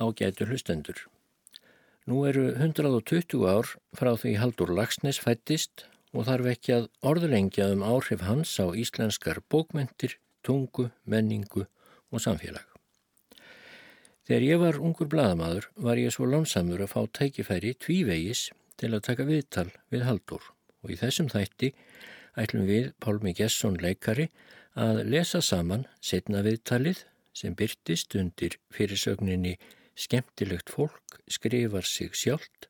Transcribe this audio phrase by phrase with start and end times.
[0.00, 0.98] ágætu hlustendur.
[2.06, 3.66] Nú eru 120 ár
[3.98, 9.42] frá því Haldur Lagsnes fættist og þarf ekki að orðlengja um áhrif hans á íslenskar
[9.50, 11.66] bókmentir, tungu, menningu
[12.12, 12.64] og samfélag.
[14.26, 19.04] Þegar ég var ungur bladamadur var ég svo lánsamur að fá tækifæri tvívegis til að
[19.08, 20.52] taka viðtal við Haldur
[20.82, 21.72] og í þessum þætti
[22.38, 24.28] ætlum við Pálmi Gesson leikari
[24.76, 27.04] að lesa saman setna viðtalið
[27.36, 29.56] sem byrtist undir fyrirsögninni
[29.96, 32.68] Skemtilegt fólk skrifar sig sjálft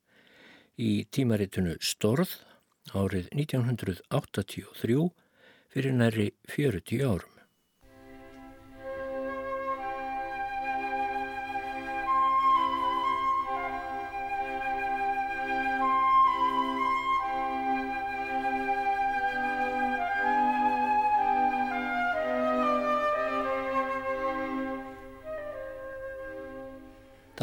[0.79, 2.37] í tímaritunu Storð
[2.95, 5.09] árið 1983
[5.75, 7.36] fyrir næri 40 árum.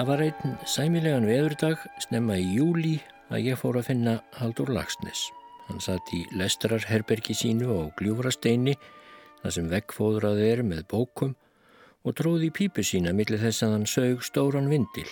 [0.03, 2.97] Það var einn sæmilegan veðurdag snemma í júli
[3.31, 5.21] að ég fór að finna Haldur Lagsnes.
[5.69, 8.73] Hann satt í lestrarherbergi sínu á gljúfrasteini
[9.39, 11.31] þar sem vekkfóðraði er með bókum
[12.03, 15.07] og tróði pípu sína millir þess að hann sög stóran vindil,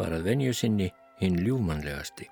[0.00, 0.88] var að venju sinni
[1.20, 2.30] hinn ljúmanlegasti.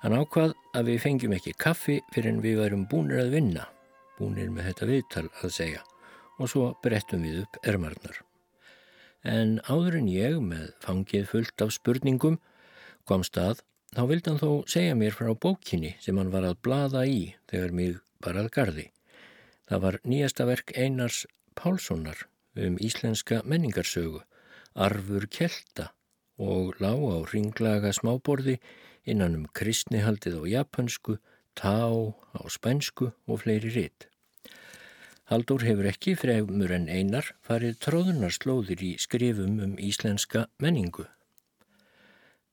[0.00, 3.68] Hann ákvað að við fengjum ekki kaffi fyrir en við værum búinir að vinna,
[4.16, 5.84] búinir með þetta viðtal að segja
[6.40, 8.24] og svo brettum við upp ermarnar.
[9.22, 12.38] En áður en ég með fangið fullt af spurningum
[13.04, 17.00] kom stað Þá vildi hann þó segja mér frá bókinni sem hann var að blada
[17.10, 18.84] í þegar mig var að gardi.
[19.66, 21.24] Það var nýjasta verk Einars
[21.58, 22.22] Pálssonar
[22.54, 24.22] um íslenska menningarsögu,
[24.78, 25.88] Arfur Kjelta
[26.38, 28.60] og lág á ringlaga smáborði
[29.10, 31.18] innan um kristnihaldið á japansku,
[31.58, 34.09] tá á spænsku og fleiri ritt.
[35.30, 41.06] Haldur hefur ekki fremur en einar farið tróðunarslóðir í skrifum um íslenska menningu.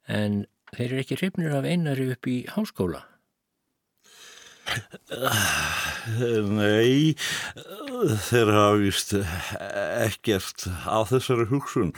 [0.07, 3.05] En Þeir eru ekki hrifnir af einari upp í háskóla?
[6.57, 7.15] Nei,
[8.27, 11.93] þeir hafa vist ekkert á þessari hugsun.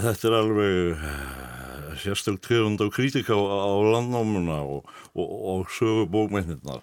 [0.00, 1.04] Þetta er alveg
[2.02, 6.82] sérstaklega tegund á kritika á landnámuna og, og, og sögu bókmennirnar.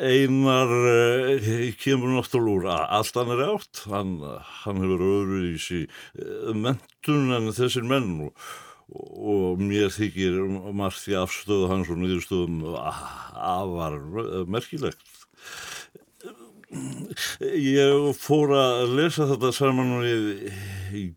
[0.00, 2.68] Einar eh, kemur náttúrulega úr
[2.98, 3.86] allt hann er átt.
[3.90, 4.18] Hann,
[4.64, 5.84] hann hefur öðru í sí
[6.54, 8.46] mentun en þessir menn og
[8.94, 10.36] og mér þykir
[10.76, 13.96] margt í afstöðu hans og nýðustöðum afar
[14.50, 15.24] merkilegt
[17.40, 20.26] ég fór að lesa þetta saman við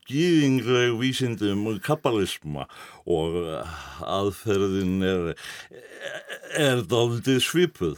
[0.10, 2.68] gíðingleg vísindum og kabbalisma
[3.06, 3.38] og
[4.06, 5.34] aðferðin er
[6.58, 7.98] er daldið svipuð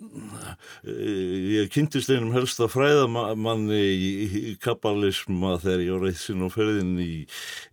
[0.00, 4.10] ég kynntist einum helsta fræðamanni í,
[4.50, 7.14] í kabbalisma þegar ég var reitt sinn á ferðin í,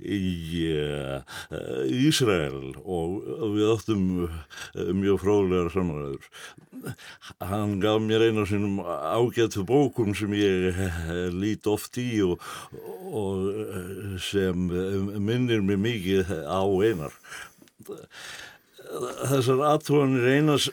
[0.03, 0.19] í
[0.73, 1.21] uh,
[1.87, 3.21] Ísrael og
[3.55, 4.41] við áttum uh,
[4.91, 6.27] mjög fróðlegar samanræður.
[7.47, 12.43] Hann gaf mér eina sínum ágættu bókum sem ég uh, lít oft í og,
[13.07, 14.67] og sem
[15.15, 17.15] minnir mig mikið á einar
[19.31, 20.69] þessar aðtóðanir einas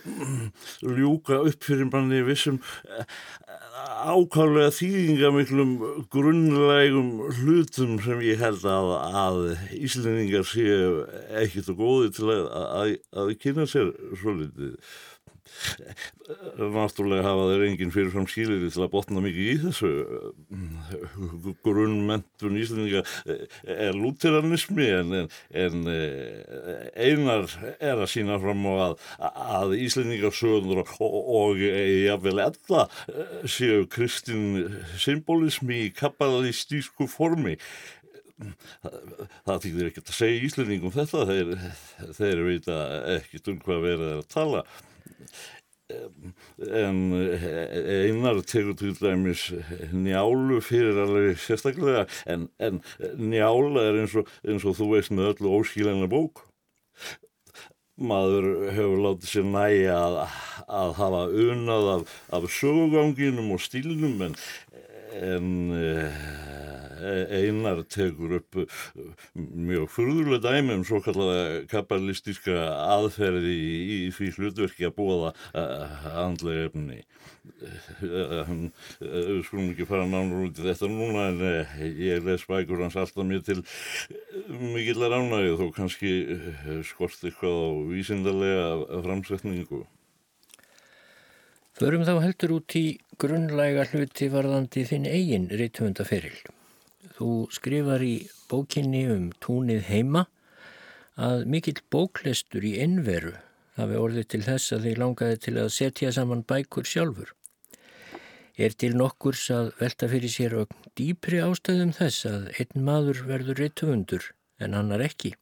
[0.83, 2.61] ljúka upp fyrir manni vissum
[4.05, 5.73] ákvæmlega þýðingamiklum
[6.13, 8.93] grunnlegum hlutum sem ég held að,
[9.23, 9.41] að
[9.79, 11.03] Íslendingar séu
[11.41, 14.77] ekkert og góði til að, að, að kynna sér svo litið
[16.75, 19.93] náttúrulega hafa þeir enginn fyrirfram skýrið til að botna mikið í þessu.
[21.65, 23.05] Grunnmentun íslendinga
[23.65, 25.17] er lúteranismi en,
[25.65, 25.91] en
[26.95, 27.49] einar
[27.79, 28.95] er að sína fram á að,
[29.59, 32.87] að íslendingarsöðunur og, og jáfnvel ella
[33.51, 37.59] séu kristin symbolismi í kabbalistísku formi.
[39.45, 41.53] Það þýðir ekkert að segja íslendingum þetta þeir,
[42.17, 42.67] þeir veit
[43.15, 44.65] ekkert um hvað verið er að tala
[45.93, 49.51] en einar tegur til dæmis
[49.93, 52.81] njálu fyrir alveg sérstaklega en, en
[53.21, 56.47] njála er eins og, eins og þú veist með öllu óskílæna bók.
[57.95, 60.17] Maður hefur látið sér næja að,
[60.81, 64.35] að hafa unnað af, af söguganginum og stílinum en,
[65.21, 65.53] en
[67.39, 68.67] einar tekur upp uh,
[69.35, 72.59] mjög fyrðulega dæmi um svo kallaða kapitalistíska
[72.97, 77.01] aðferði í, því hlutverki að búa það andlega efni
[78.01, 81.43] við skulum ekki fara nánur út í þetta núna en
[82.01, 83.61] ég les bækur hans alltaf mér til
[84.75, 86.15] mikillar ánægið þó kannski
[86.89, 89.85] skort eitthvað á vísindarlega framsetningu
[91.75, 92.85] Förum þá heldur út í
[93.19, 96.37] grunnlæga hluti varðandi þinn eigin rítvöndaferil.
[97.15, 98.15] Þú skrifar í
[98.51, 100.27] bókinni um túnið heima
[101.15, 103.37] að mikill bóklestur í innveru
[103.79, 107.33] hafi orðið til þess að þið langaði til að setja saman bækur sjálfur.
[108.55, 113.63] Er til nokkurs að velta fyrir sér og dýpri ástæðum þess að einn maður verður
[113.65, 114.29] reytufundur
[114.63, 115.35] en hann er ekki?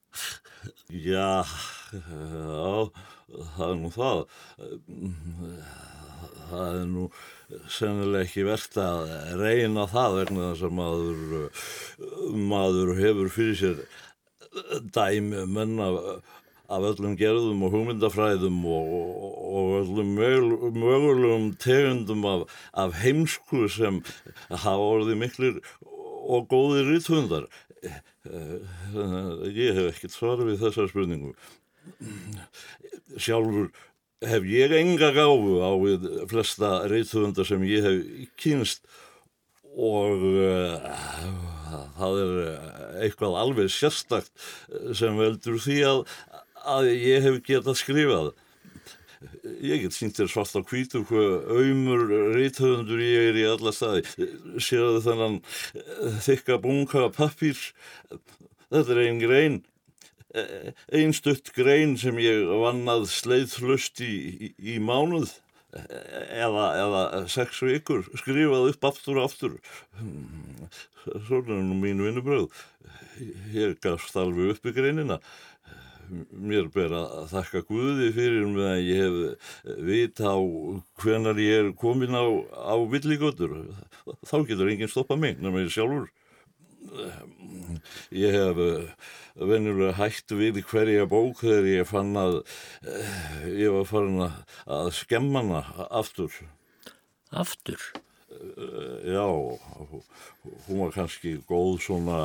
[0.89, 1.45] Já,
[1.93, 2.89] já,
[3.57, 4.25] það er nú það.
[6.53, 7.07] Það er nú
[7.71, 11.65] sennilega ekki verðt að reyna það vegna þess að maður,
[12.53, 13.83] maður hefur fyrir sér
[14.95, 15.89] dæmi menna
[16.73, 18.93] af öllum gerðum og hugmyndafræðum og,
[19.59, 24.01] og öllum mögulegum tegundum af, af heimsku sem
[24.49, 27.49] hafa orðið miklir og góðir rítundar.
[29.53, 31.35] Ég hef ekkert svarað við þessar spurningu.
[33.21, 33.73] Sjálfur
[34.29, 38.85] hef ég enga gáfu á við flesta rítundar sem ég hef kynst
[39.73, 40.77] og uh,
[41.97, 42.33] það er
[43.07, 44.33] eitthvað alveg sérstakt
[44.97, 46.01] sem veldur því að,
[46.69, 48.33] að ég hef getað skrifað.
[49.63, 52.05] Ég get sínt þér svart á kvítu hvað auðmur
[52.35, 54.03] reythöfundur ég er í alla staði.
[54.59, 55.37] Sér þau þennan
[56.27, 57.59] þykka bunga pappir.
[58.73, 59.61] Þetta er einn grein.
[60.93, 65.35] Einstutt grein sem ég vannað sleiðlust í, í, í mánuð
[65.73, 67.03] eða, eða
[67.33, 69.59] sex vikur skrifað upp aftur og aftur.
[71.29, 72.49] Svona er nú mín vinnubröð
[73.53, 75.19] ég gafst alveg upp í greinina.
[76.33, 80.41] Mér ber að þakka Guði fyrir mig að ég hef vita á
[81.01, 83.55] hvenar ég er komin á, á villigötur.
[84.29, 86.11] Þá getur enginn stoppa mig nema ég sjálfur
[88.13, 88.59] ég hef
[89.39, 94.39] venjulega hægt við hverja bók þegar ég fann að uh, ég var farin að,
[94.79, 96.37] að skemma hana aftur.
[97.33, 97.81] Aftur?
[98.33, 99.27] Uh, já,
[100.67, 102.21] hún var kannski góð svona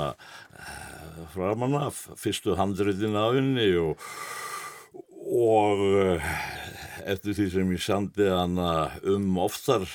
[1.33, 4.07] framan af, fyrstu handritin af henni og,
[5.27, 5.83] og
[7.07, 8.71] eftir því sem ég sandi hana
[9.07, 9.85] um oftar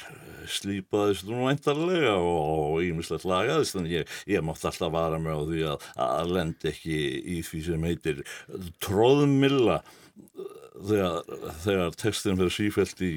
[0.50, 5.65] slípaðist nú eintarlega og ímislegt lagaðist en ég, ég mátt alltaf vara mig á því
[5.73, 6.99] að, að lend ekki
[7.37, 8.23] í því sem heitir
[8.83, 9.83] tróðmilla
[10.83, 11.23] þegar,
[11.65, 13.12] þegar textin fyrir sífælt í,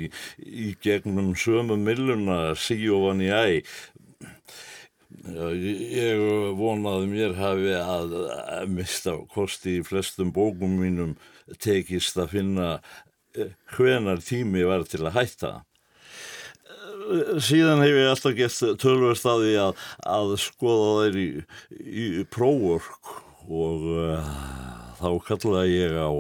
[0.46, 3.62] í gegnum sömu milluna síofan í æ.
[5.26, 6.20] Ég
[6.60, 8.18] vonaði mér hafi að
[8.70, 11.16] mista kosti í flestum bókum mínum
[11.62, 12.70] tekist að finna
[13.76, 15.54] hvenar tími var til að hætta
[17.44, 19.86] síðan hef ég alltaf gett tölverst að því að,
[20.16, 21.30] að skoða þeir í,
[21.86, 23.14] í próvork
[23.46, 24.34] og uh,
[25.00, 26.12] þá kallaði ég á,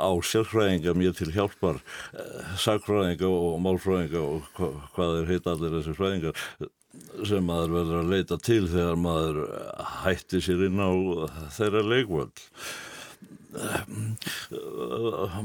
[0.00, 5.78] á sérfræðinga mér til hjálpar uh, sagfræðinga og málfræðinga og hva, hvað er heit allir
[5.78, 6.44] þessir fræðingar
[7.28, 9.42] sem maður verður að leita til þegar maður
[10.04, 10.90] hætti sér inn á
[11.54, 12.46] þeirra leikvöld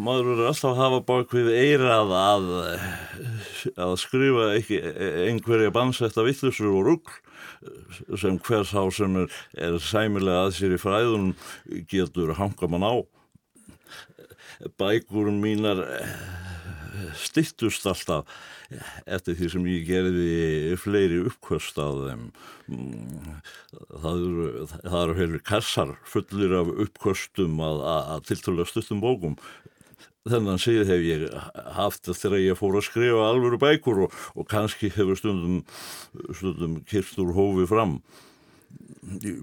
[0.03, 2.49] maður verður alltaf að hafa bak við eirað að,
[3.79, 4.49] að skrifa
[5.29, 7.13] einhverja bansetta vittlusur og rugg
[8.19, 11.31] sem hvers á sem er, er sæmilega að sér í fræðunum
[11.87, 12.93] getur hanga mann á.
[14.79, 15.79] Bækurum mínar
[17.17, 18.29] stittust alltaf
[19.05, 22.23] eftir því sem ég gerði fleiri uppkvöst á þeim.
[23.89, 27.83] Það eru, það eru heilir kassar fullir af uppkvöstum að,
[28.15, 29.37] að tiltölu stuttum bókum.
[30.23, 31.23] Þennan síð hef ég
[31.75, 35.63] haft þegar ég fór að skrifa alvöru bækur og, og kannski hefur stundum
[36.31, 37.97] stundum kyrstur hófi fram.
[39.19, 39.35] Í,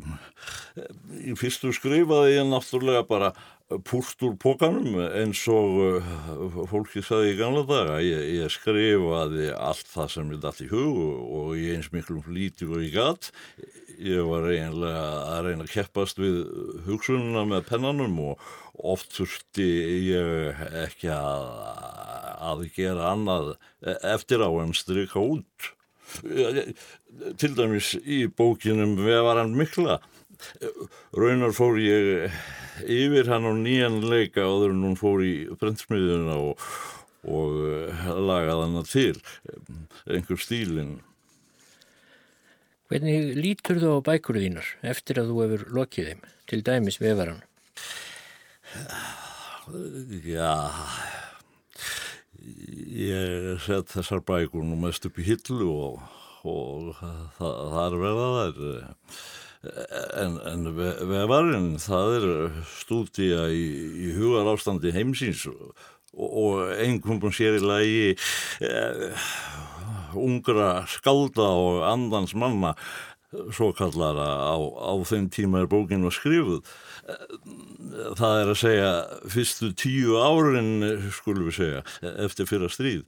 [1.20, 3.34] í fyrstu skrifaði ég náttúrulega bara
[3.86, 8.00] púst úr pókanum eins og uh, fólki saði í gamla daga.
[8.02, 11.02] Ég, ég skrifaði allt það sem ég dætt í hug
[11.40, 13.30] og ég eins miklum flíti og ég gatt
[14.00, 15.02] ég var eiginlega
[15.34, 16.38] að reyna að keppast við
[16.86, 18.46] hugsununa með pennanum og
[18.94, 19.66] oft þurfti
[20.08, 21.50] ég ekki að,
[22.50, 23.52] að gera annað
[24.14, 25.70] eftir á en stryka út.
[27.38, 30.00] Til dæmis í bókinum við varan mikla
[31.16, 32.32] raunar fór ég
[32.86, 36.66] yfir hann á nýjan leika áður en hún fór í brennsmiðuna og,
[37.28, 39.22] og eh, lagaði hann til.
[40.08, 40.98] Einhver stílinn.
[42.90, 46.28] Hvernig lítur þú á bækuru þínar eftir að þú hefur lokið þeim?
[46.50, 47.44] Til dæmis vefaran?
[50.26, 50.56] Já
[52.40, 56.00] ég set þessar bækur nú mest upp í hillu og,
[56.48, 58.58] og það, það er verða þær
[59.60, 63.64] En, en vefarinn, það er stúdíja í,
[64.06, 65.74] í hugar ástandi heimsins og,
[66.16, 68.06] og einhverjum sér í lagi
[68.64, 69.26] uh,
[70.16, 72.72] ungra skálda og andans manna
[73.52, 76.64] svo kallara á, á þeim tíma er bókin var skrifuð.
[78.18, 78.90] Það er að segja
[79.30, 80.72] fyrstu tíu árin
[81.14, 81.84] skulum við segja
[82.24, 83.04] eftir fyrra stríð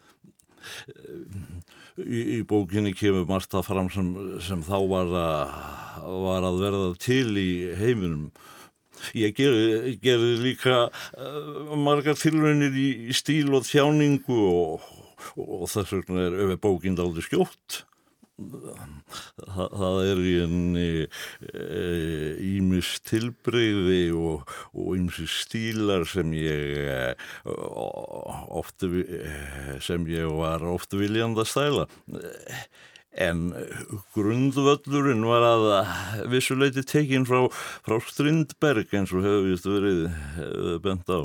[1.99, 4.08] í, í bókinni kemur margt það fram sem,
[4.44, 5.54] sem þá var að,
[6.25, 8.26] var að verða til í heiminum.
[9.18, 14.90] Ég gerði ger líka uh, margar tilraunir í, í stíl og þjáningu og,
[15.37, 17.82] og þess vegna er bókinn aldrei skjótt
[18.50, 20.87] það, það er í enni
[22.52, 27.00] ímis e, tilbreyði og ímsi stílar sem ég e,
[28.62, 28.90] ofta
[29.84, 31.87] sem ég var ofta viljand að stæla.
[33.12, 33.50] En
[34.14, 35.66] grundvöllurinn var að
[36.32, 37.44] vissuleiti tekinn frá,
[37.84, 40.06] frá Strindberg eins og hefur verið
[40.84, 41.20] bent á.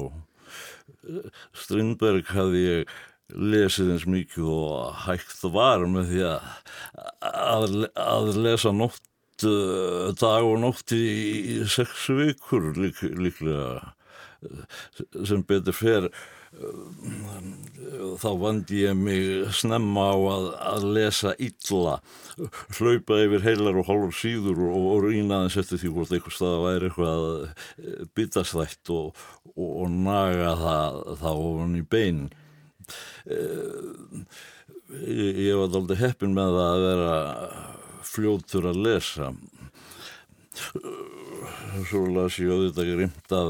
[1.56, 2.98] Strindberg hafði ég
[3.34, 6.48] lesið eins mikið og hægt var með því að,
[7.28, 11.04] að, að lesa nótt uh, dag og nótt í,
[11.58, 13.94] í sex vikur lík, líklega
[15.26, 16.10] sem betur fer
[18.18, 21.98] þá vandi ég mig snemma á að, að lesa illa
[22.78, 26.90] hlaupa yfir heilar og hálfur síður og, og rýnaðins eftir því hvort einhver stað væri
[26.90, 29.12] eitthvað bitastætt og,
[29.54, 32.28] og, og naga það þá ofan í bein
[34.88, 37.16] ég var aldrei heppin með það að vera
[38.08, 39.32] fljóttur að lesa.
[41.88, 43.50] Svo las ég auðvitað grimt af,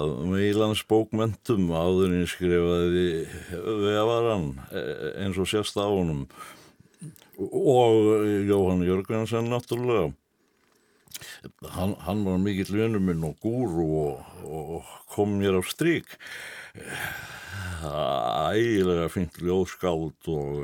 [0.00, 3.26] af meilans bókmentum áðurinn skrifaði
[3.84, 4.48] vefaran
[5.20, 6.24] eins og sérst á honum.
[7.40, 10.10] Og Jóhann Jörgensen náttúrulega.
[11.72, 16.16] Hann, hann var mikill vinnuminn og gúru og, og kom mér á stryk
[17.80, 20.60] ægilega fint ljóðskáld og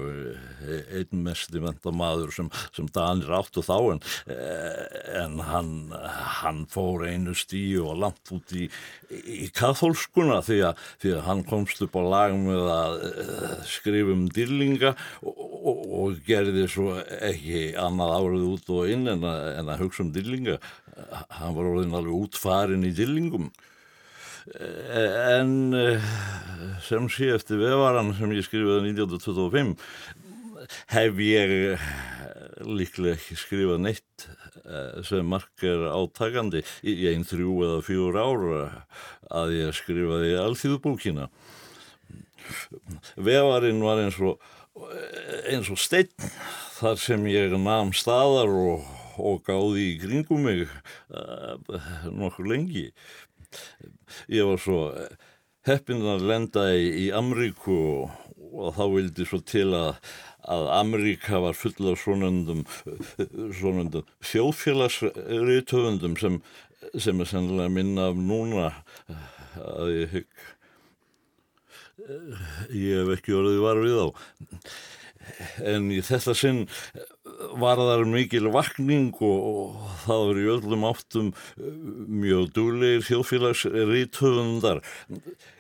[0.67, 4.81] eh, einn mest í vendamaður sem, sem Danir áttu þá en, eh,
[5.23, 5.73] en hann,
[6.41, 8.67] hann fór einu stíu og langt út í,
[9.11, 14.17] í katholskuna því að, því að hann komst upp á lag með að eh, skrifa
[14.17, 19.47] um dýrlinga og, og, og gerði svo ekki annað árið út og inn en að,
[19.61, 20.61] en að hugsa um dýrlinga.
[21.37, 23.51] Hann var orðin alveg útfarin í dýrlingum
[24.55, 26.01] en eh,
[26.87, 29.75] sem sé eftir vefaran sem ég skrifaði 1925
[30.95, 31.89] hef ég eh,
[32.63, 34.29] líklega ekki skrifað neitt
[34.63, 38.63] eh, sem marg er átakandi í einn þrjú eða fjúr ára
[39.35, 41.27] að ég skrifaði alþjóðbúkina
[43.19, 44.39] vefarinn var eins og
[45.51, 46.31] eins og steinn
[46.77, 48.85] þar sem ég namn staðar og,
[49.19, 50.69] og gáði í kringum mig
[52.13, 52.93] nokkur lengi
[54.33, 54.81] ég var svo
[55.67, 58.17] heppin að lenda í, í Amríku og,
[58.53, 60.01] og þá vildi svo til að,
[60.47, 62.65] að Amríka var full af svonundum,
[63.59, 66.41] svonundum þjóðfélagsriðtöfundum sem,
[66.95, 68.69] sem er sennilega minna af núna
[69.57, 70.45] að ég hygg.
[72.77, 74.07] Ég hef ekki orðið var við á
[75.65, 76.65] en í þetta sinn
[77.61, 81.73] var þar mikil vakning og, og það var í öllum áttum eh,
[82.25, 84.83] mjög dúlegir þjóðfélagsriðtöfundar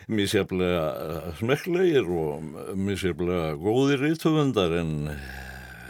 [0.06, 4.94] mísjaflega smekklegir og mísjaflega góðir riðtöfundar en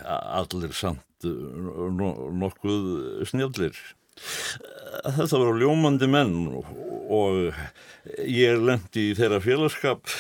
[0.06, 2.90] allir samt nokkuð
[3.28, 3.78] snjallir
[4.16, 7.52] þetta var ljómandi menn og
[8.26, 10.11] ég lendi í þeirra félagskap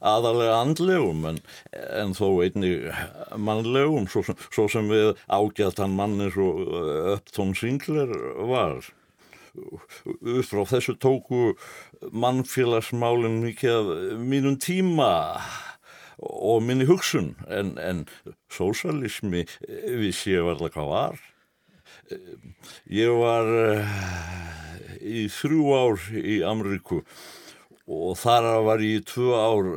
[0.00, 1.40] aðalega andlegum en,
[1.72, 2.72] en þó einni
[3.38, 6.50] mannlegum svo sem, svo sem við ágæðtan manni svo
[7.16, 8.12] Upton Sinclair
[8.50, 8.84] var.
[9.56, 11.54] Upp frá þessu tóku
[12.12, 15.12] mannfélagsmálinn mikið af mínum tíma
[16.20, 18.04] og minni hugsun en, en
[18.52, 19.46] sósalismi
[20.00, 21.24] vissi ég verða hvað var
[22.92, 23.96] Ég var uh,
[25.02, 27.00] í þrjú ár í Amriku
[27.86, 29.68] og þar var ég í tvö ár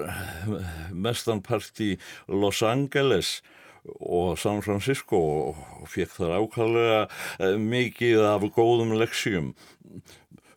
[0.94, 1.92] mestanpart í
[2.30, 3.40] Los Angeles
[4.00, 5.20] og San Francisco
[5.52, 9.54] og fekk þar ákallega uh, mikið af góðum leksjum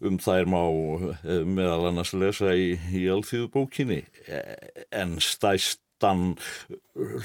[0.03, 1.13] um þær má uh,
[1.47, 4.03] meðal annars lesa í, í allþjóðbókinni
[4.93, 6.35] en stæst Stan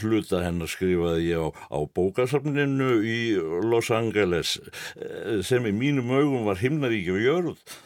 [0.04, 3.20] hluta hennar skrifaði ég á, á bókasafninu í
[3.66, 4.60] Los Angeles
[5.02, 7.78] eh, sem í mínum augum var himnaríki og jörð.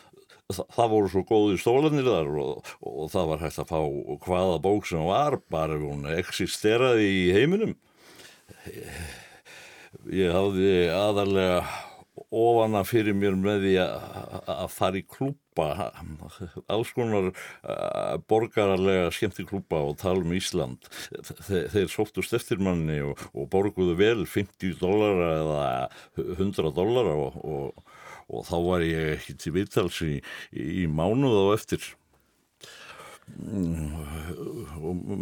[0.52, 3.80] Þa, það voru svo góði stólanir þar og, og það var hægt að fá
[4.28, 7.78] hvaða bók sem var bara hún existeraði í heiminum.
[10.12, 11.64] Ég hafði aðarlega
[12.32, 15.68] ofana fyrir mér með því að fara í klúpa
[16.72, 20.88] alls konar uh, borgararlega skemmti klúpa og tala um Ísland.
[21.12, 25.66] Þe, þeir sóttust eftir manni og, og borguðu vel 50 dólara eða
[26.40, 27.98] 100 dólara og, og,
[28.32, 30.22] og þá var ég ekki til viðtals í,
[30.56, 31.92] í mánuð á eftir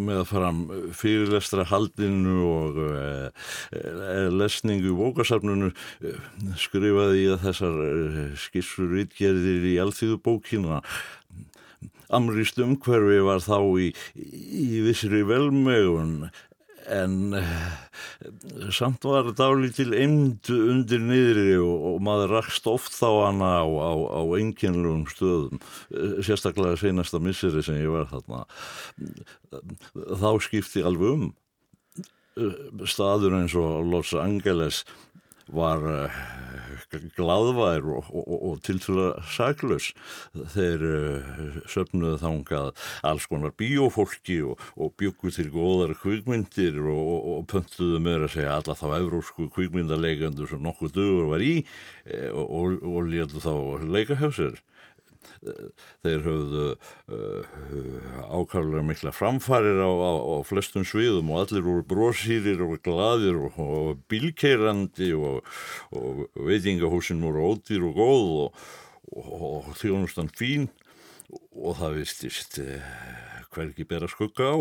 [0.10, 0.50] með að fara
[0.98, 3.30] fyrirlestra haldinu og uh,
[4.34, 6.26] lesningu í bókasafnunu uh,
[6.60, 7.80] skrifaði ég þessar
[8.48, 10.82] skissur ítgerðir í alþjóðubókina
[12.10, 16.32] Amrist umhverfi var þá í, í vissri velmögun
[16.90, 23.52] en uh, samt var dálítil eimd undir niðri og, og maður rakst oft þá hana
[23.64, 28.46] á, á, á enginlegum stöðum uh, sérstaklega senasta misseri sem ég var þarna.
[30.20, 31.30] Þá skipti alveg um
[32.40, 34.84] uh, staður eins og Los Angeles
[35.54, 35.86] var
[37.18, 39.90] gladvær og, og, og tilfæða saklaus.
[40.54, 42.72] Þeir uh, söfnuðu þangað
[43.08, 48.78] alls konar bíófólki og, og byggu til góðar kvíkmyndir og pöntuðu með að segja alla
[48.80, 51.54] þá evrósku kvíkmyndarleikandur sem nokkuð dögur var í
[52.06, 53.54] e, og létu þá
[53.90, 54.60] leika hjá sér
[56.04, 57.56] þeir höfðu uh,
[58.40, 63.58] ákvæmlega mikla framfarir á, á, á flestum sviðum og allir voru brósýrir og gladir og,
[63.60, 65.48] og bílkeirandi og,
[65.96, 68.64] og veitingahúsin voru ódýr og góð og,
[69.20, 70.70] og þjónustan fín
[71.30, 72.80] og það vistist uh,
[73.54, 74.60] hverki bera skugga á.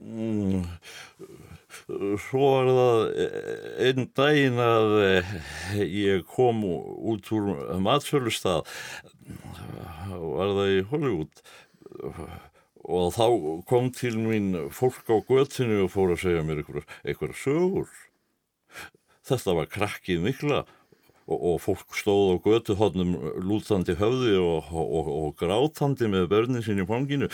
[0.00, 0.64] Mm,
[2.20, 3.00] svo var það
[3.86, 4.94] einn daginn að
[5.82, 7.50] ég kom út úr
[7.82, 8.68] matsölustad
[10.10, 11.42] var það í Hollywood?
[12.90, 13.26] Og þá
[13.68, 17.90] kom til mín fólk á göttinu og fór að segja mér eitthvað sögur.
[19.28, 20.62] Þetta var krakkið mikla
[21.30, 26.64] og, og fólk stóð á götu hodnum lútandi höfði og, og, og grátandi með börnin
[26.66, 27.30] sín í fanginu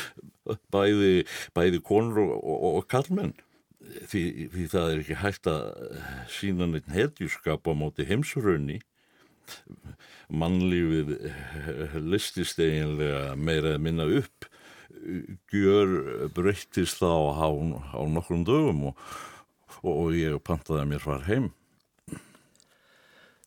[0.75, 1.25] bæði,
[1.57, 3.35] bæði konur og kallmenn
[4.11, 4.23] því,
[4.53, 5.65] því það er ekki hægt að
[6.33, 8.81] sína neitt hetjurskap á móti heimsurönni
[10.33, 11.13] mannlífið
[12.03, 14.49] listist eiginlega meira að minna upp.
[15.53, 17.49] Gjör breyttist þá á,
[17.95, 19.07] á nokkrum dögum og,
[19.87, 21.53] og ég pantaði að mér far heim.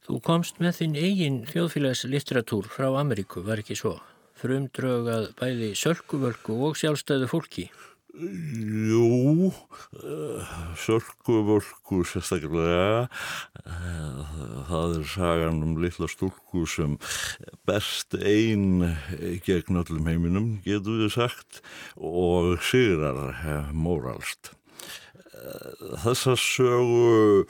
[0.10, 4.00] Þú komst með þinn eigin þjóðfélagslitteratúr frá Ameríku, var ekki svo?
[4.40, 7.68] Frumdraug að bæði sölkuvölku og sjálfstæðu fólki
[8.10, 9.52] Jú,
[10.82, 13.06] sölkuvölku sérstaklega,
[14.65, 16.98] það er sagan um litla stúlku sem
[17.69, 18.82] best einn
[19.45, 21.62] gegn öllum heiminum, getur við sagt,
[21.95, 23.38] og sigrar
[23.78, 24.56] móralst.
[26.04, 27.45] Þessa sögu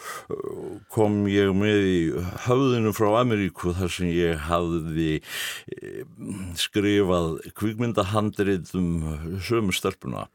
[0.93, 1.99] kom ég með í
[2.45, 5.19] höfðinu frá Ameríku þar sem ég hafði
[6.59, 8.91] skrifað kvikmyndahandrið um
[9.45, 10.27] sömu stelpuna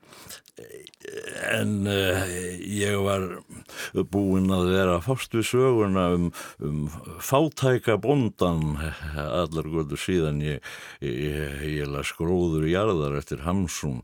[1.55, 2.25] en uh,
[2.65, 3.27] ég var
[4.11, 6.29] búinn að vera fást við söguna um,
[6.65, 6.85] um
[7.23, 8.77] fátæka bondan
[9.15, 14.01] allar góður síðan ég, ég, ég las gróður í jarðar eftir Hamsun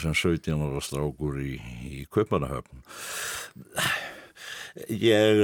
[0.00, 1.58] sem 17 ára strákur í,
[1.88, 2.84] í Kaupanahöfn
[4.86, 5.40] Ég,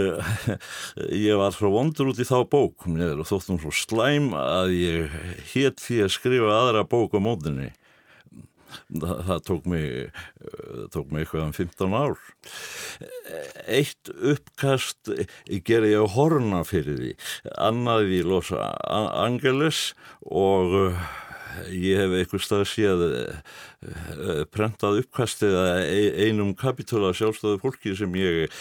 [1.10, 5.16] ég var svo vondur út í þá bók og þóttum svo slæm að ég
[5.50, 7.72] hétt því að skrifa aðra bók á mótinni
[8.90, 9.90] það, það tók mig
[10.94, 12.22] tók mig eitthvað um 15 ár.
[13.66, 15.12] Eitt uppkast
[15.66, 17.12] ger ég að horna fyrir því.
[17.58, 19.92] Annað í Los Angeles
[20.24, 20.96] og
[21.70, 23.02] ég hef eitthvað stað séð
[24.54, 25.56] prentað uppkastið
[26.24, 28.52] einum kapitúla sjálfstöðu fólki sem ég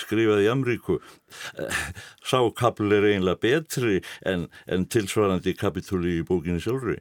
[0.00, 0.98] skrifaði í Amríku
[2.26, 6.98] sá kapl er einlega betri en, en tilsvarandi kapitúli í bókinni sjálfri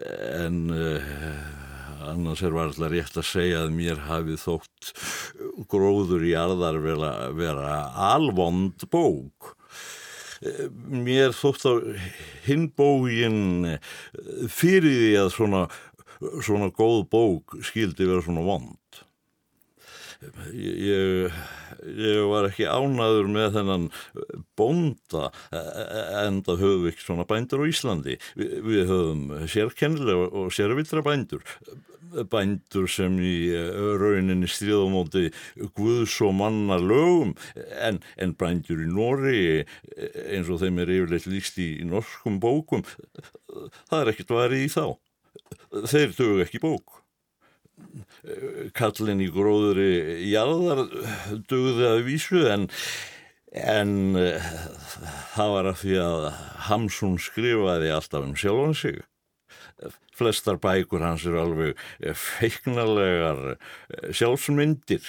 [0.00, 4.92] en uh, annars er varðlega rétt að segja að mér hafi þótt
[5.70, 9.54] gróður í arðar vera, vera alvond bók.
[10.88, 11.72] Mér þótt á
[12.46, 13.76] hinbógin
[14.48, 15.62] fyrir því að svona,
[16.40, 19.02] svona góð bók skildi vera svona vond.
[20.52, 21.32] Ég,
[21.84, 23.86] ég var ekki ánaður með þennan
[24.58, 28.18] bonda en það höfum við ekki svona bændur á Íslandi.
[28.38, 31.46] Við, við höfum sérkennilega og sérvitra bændur
[32.30, 33.34] bændur sem í
[34.00, 35.30] rauninni stríðamóti
[35.78, 37.34] Guðs og manna lögum
[37.78, 39.42] en, en bændur í Nóri
[40.26, 42.84] eins og þeim er yfirleitt líst í, í norskum bókum
[43.90, 44.84] það er ekkert varið í þá.
[45.90, 46.99] Þeir dög ekki bók
[48.76, 49.92] kallin í gróðuri
[50.30, 50.84] jarðar
[51.50, 52.66] dögði að vísu en,
[53.52, 53.94] en
[55.34, 56.26] það var að því að
[56.68, 59.00] Hamsun skrifaði alltaf um sjálfan sig.
[60.16, 61.80] Flestar bækur hans eru alveg
[62.20, 63.56] feiknarlegar
[64.12, 65.06] sjálfsmyndir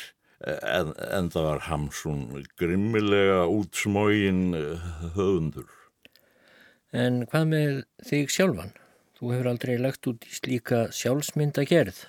[0.48, 2.24] en, en það var Hamsun
[2.60, 4.56] grimmilega útsmógin
[5.18, 5.68] höfundur.
[6.92, 7.76] En hvað með
[8.08, 8.74] þig sjálfan?
[9.20, 12.02] Þú hefur aldrei lagt út í slíka sjálfsmynda gerð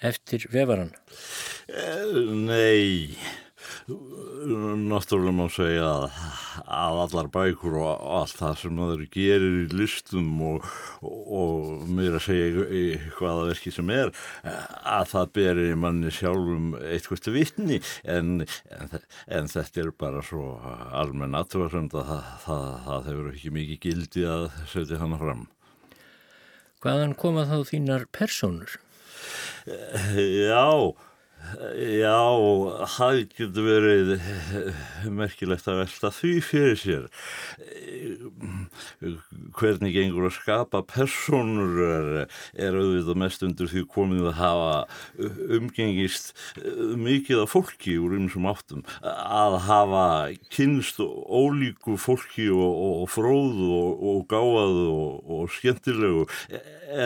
[0.00, 0.92] eftir vefaran?
[2.46, 3.16] Nei,
[4.90, 6.04] náttúrulega má segja að,
[6.64, 10.66] að allar bækur og allt það sem það gerir í listum og,
[11.02, 12.66] og mér að segja
[13.18, 19.84] hvaða verki sem er að það berir manni sjálfum eitthvað vittni en, en, en þetta
[19.84, 20.56] er bara svo
[20.96, 25.48] almenn aðtöðarsönd að það, það, það hefur ekki mikið gildi að setja hana fram.
[26.80, 28.78] Hvaðan koma þá þínar personur?
[29.66, 30.94] Já,
[31.80, 32.20] Já,
[32.94, 34.10] það getur verið
[35.18, 37.06] merkilegt að velta því fyrir sér.
[39.56, 42.10] Hvernig gengur að skapa personur er,
[42.54, 44.74] er auðvitað mest undir því komið að hafa
[45.58, 46.34] umgengist
[47.00, 48.84] mikið af fólki úr einsum áttum.
[49.02, 50.06] Að hafa
[50.54, 56.28] kynst ólíku fólki og, og fróðu og, og gáðu og, og skemmtilegu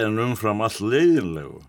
[0.02, 1.62] en umfram all leiðinlegu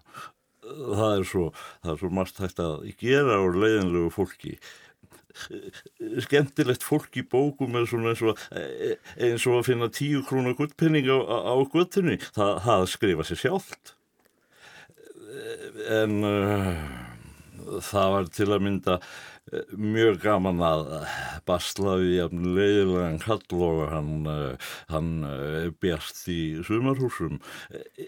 [0.65, 1.45] það er svo,
[1.85, 4.55] svo margt hægt að gera úr leiðinlegu fólki.
[6.23, 8.39] Skemmtilegt fólk í bókum er svona eins og,
[9.19, 13.95] eins og að finna tíu krónar guttpenning á, á guttunni það, það skrifa sér sjálft.
[15.91, 16.71] En uh,
[17.83, 18.99] það var til að mynda
[19.77, 20.87] mjög gaman að
[21.45, 24.15] basla við jafn leiðilegan kall og hann,
[24.89, 25.11] hann
[25.83, 27.37] bjart í sumarhúsum.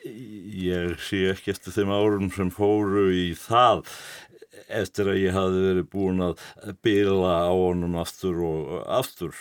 [0.02, 3.86] Ég sé ekki eftir þeim árum sem fóru í það
[4.68, 6.42] eftir að ég hafi verið búin að
[6.84, 9.38] bila á honum aftur og aftur.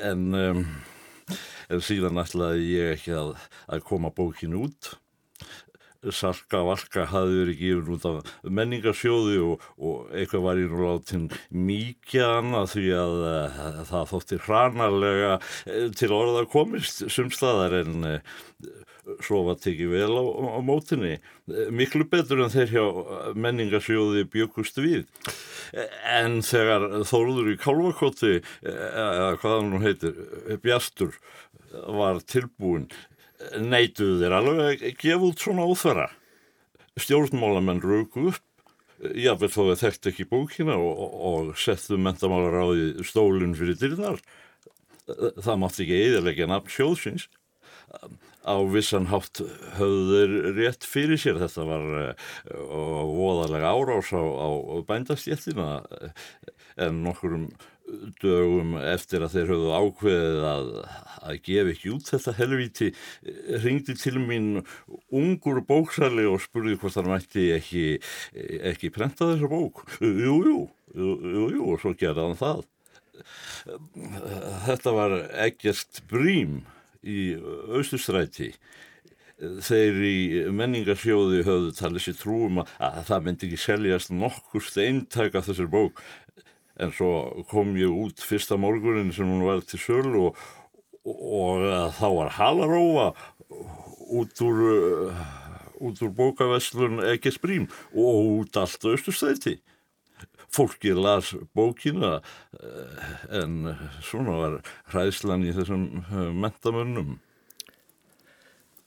[0.00, 3.36] En, en síðan ætlaði ég ekki að,
[3.68, 4.94] að koma bókinu út
[6.12, 11.28] Sarka Valka hafði verið gefin út af menningarsjóði og, og eitthvað var í nú látin
[11.50, 18.08] mýkjan að því að, að, að það þóttir hranarlega eh, til orða komist sumstaðar en
[18.08, 18.18] uh,
[19.24, 21.14] svo var tekið vel á, á mótinni.
[21.74, 22.84] Miklu betur en þeir hjá
[23.36, 25.04] menningarsjóði byggust við.
[26.08, 30.16] En þegar Þóruður í Kálvakoti, eða hvað hann nú heitir,
[30.64, 31.18] Bjartur,
[31.72, 32.88] var tilbúin
[33.60, 36.08] neituðu þeir alveg að gefa út svona óþvara.
[37.00, 38.42] Stjórnmálamenn rauku upp,
[39.02, 44.20] jáfnveg þó að þekkt ekki bókina og, og settu mentamálar á því stólinn fyrir dyrnar.
[45.04, 47.26] Það mátti ekki eðalega nafn sjóðsins.
[48.44, 49.40] Á vissan hátt
[49.78, 51.40] höfður rétt fyrir sér.
[51.40, 52.14] Þetta var uh,
[53.08, 54.48] voðalega árás á, á
[54.88, 55.68] bændastjettina
[56.80, 57.48] en nokkurum
[58.22, 60.68] dögum eftir að þeir höfðu ákveðið að,
[61.28, 62.90] að gefa ekki út þetta helvíti
[63.64, 64.48] ringdi til mín
[65.12, 67.84] ungur bóksali og spurði hvort hann mætti ekki,
[68.72, 69.84] ekki prenta þessa bók.
[70.00, 70.60] Jú, jú,
[70.94, 72.64] jú, og svo gerði hann það.
[74.64, 76.62] Þetta var ekkert brím
[77.04, 77.34] í
[77.74, 78.54] austustræti
[79.38, 80.18] þeir í
[80.54, 85.70] menningarsjóði höfðu talið sér trúum að, að það myndi ekki seljast nokkust eintæk af þessar
[85.72, 86.02] bók
[86.80, 90.40] en svo kom ég út fyrsta morgunin sem hún var til söl og,
[91.04, 91.64] og
[91.98, 93.12] þá var halaróa
[94.14, 94.64] út úr
[95.84, 99.58] út úr bókaveslun ekki sprím og út allt austustæti
[100.54, 102.20] fólki las bókina
[102.62, 104.58] eh, en svona var
[104.92, 107.16] hræðslan í þessum eh, mentamönnum.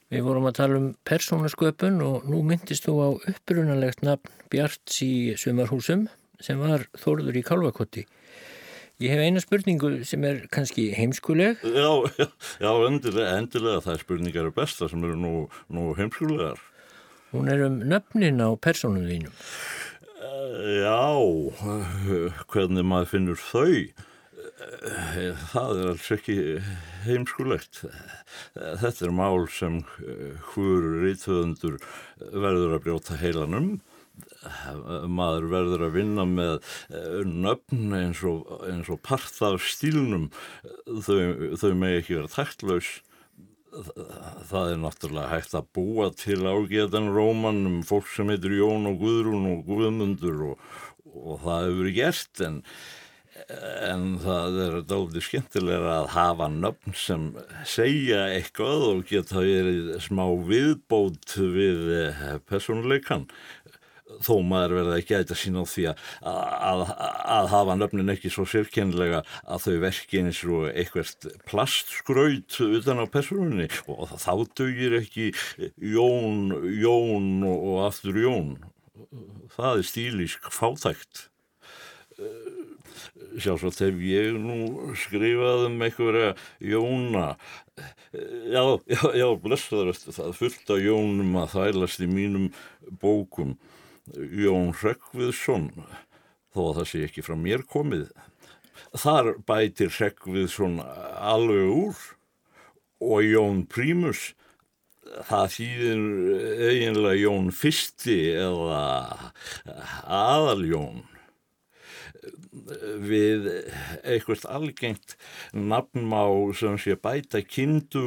[0.08, 5.12] Við vorum að tala um persónasköpun og nú myndist þú á upprunalegt nafn Bjarts í
[5.36, 6.06] sumarhúsum
[6.42, 8.06] sem var Þórður í Kálvakotti.
[8.98, 11.60] Ég hef eina spurningu sem er kannski heimskuleg.
[11.62, 12.26] Já, já,
[12.64, 15.34] já endilega, endilega það er spurningar er besta sem eru nú,
[15.70, 16.58] nú heimskulegar.
[17.30, 19.34] Hún er um nöfnin á persónum þínum.
[20.82, 20.98] Já,
[22.50, 23.86] hvernig maður finnur þau,
[25.52, 26.38] það er alls ekki
[27.04, 27.84] heimskulegt.
[28.56, 29.78] Þetta er mál sem
[30.50, 31.78] hvur ríðtöðundur
[32.18, 33.76] verður að brjóta heilanum
[35.08, 36.54] maður verður að vinna með
[36.92, 40.30] eh, nöfn eins og, eins og part af stílnum.
[40.86, 42.98] Þau, þau með ekki vera taktlaus
[44.48, 49.02] það er náttúrulega hægt að búa til ágetan róman um fólk sem heitir Jón og
[49.02, 50.70] Guðrún og Guðmundur og,
[51.12, 52.62] og það hefur gert en
[53.48, 57.26] en það er dálítið skemmtilega að hafa nöfn sem
[57.68, 63.28] segja eitthvað og geta verið smá viðbót við eh, personleikan
[64.24, 66.02] þó maður verða ekki að þetta sína á því að,
[66.70, 66.82] að,
[67.36, 73.06] að hafa nöfnin ekki svo sérkennilega að þau verki eins og eitthvað plastskraut utan á
[73.12, 75.30] personunni og þá dögir ekki
[75.76, 78.52] Jón, Jón og aftur Jón.
[79.54, 81.28] Það er stílísk fátækt.
[83.38, 87.36] Sjálfsagt hef ég nú skrifað um einhverja Jóna
[88.50, 92.48] já, já, já, blessaður það fullt af Jónum að þælast í mínum
[93.02, 93.54] bókum
[94.16, 95.70] Jón Hreggviðsson
[96.54, 98.08] þó að það sé ekki frá mér komið
[98.96, 102.04] þar bætir Hreggviðsson alveg úr
[103.04, 104.32] og Jón Prímus
[105.28, 106.02] það þýðir
[106.68, 108.82] eiginlega Jón Fyrsti eða
[110.04, 111.06] Aðaljón.
[113.08, 113.48] Við
[114.02, 115.16] eitthvað algengt
[115.56, 116.22] nafnmá
[116.58, 118.04] sem sé bæta kindu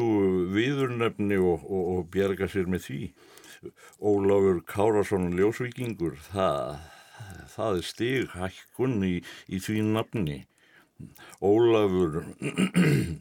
[0.53, 3.01] viðurnefni og, og, og bjerga sér með því
[4.01, 6.79] Ólafur Kárasson Ljósvíkingur það,
[7.53, 9.15] það er stig hækkun í,
[9.47, 10.37] í því nafni.
[11.41, 12.21] Ólafur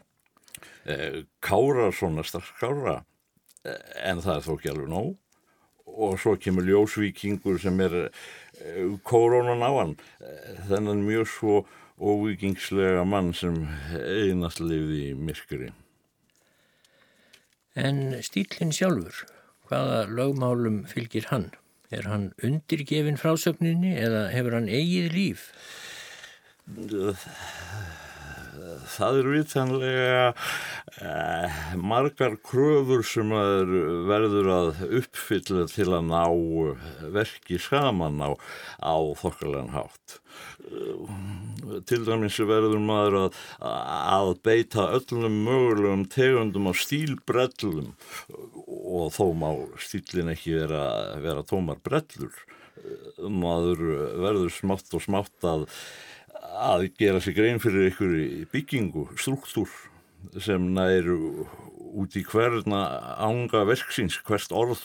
[0.91, 3.01] eh, Kárasson er strax kára
[3.61, 5.11] en það er þó ekki alveg nóg.
[5.91, 9.97] Og svo kemur Ljósvíkingur sem er eh, kórónan á hann.
[10.71, 11.61] Þennan mjög svo
[12.01, 13.59] óvikingslega mann sem
[13.93, 15.69] einast lifði í myrkuri
[17.77, 19.21] En stílinn sjálfur
[19.71, 21.51] hvaða lögmálum fylgir hann?
[21.91, 25.49] Er hann undirgefin frásögninni eða hefur hann eigið líf?
[28.91, 30.27] Það eru vitanlega
[31.01, 33.75] eh, margar kröfur sem að
[34.11, 36.25] verður að uppfylla til að ná
[37.15, 38.31] verki saman á,
[38.83, 40.19] á þokkalega hátt.
[41.89, 47.95] Til dæmis verður maður að, að beita öllum mögulegum tegundum á stílbrellum
[48.91, 50.85] og þó má stílin ekki vera,
[51.23, 52.35] vera tómar brellur.
[53.21, 53.83] Maður
[54.23, 55.69] verður smátt og smátt að
[56.61, 59.71] að gera sig grein fyrir einhverju byggingu, struktúr
[60.43, 61.47] sem næru
[62.01, 62.83] út í hverna
[63.23, 64.83] ánga verksins, hvert orð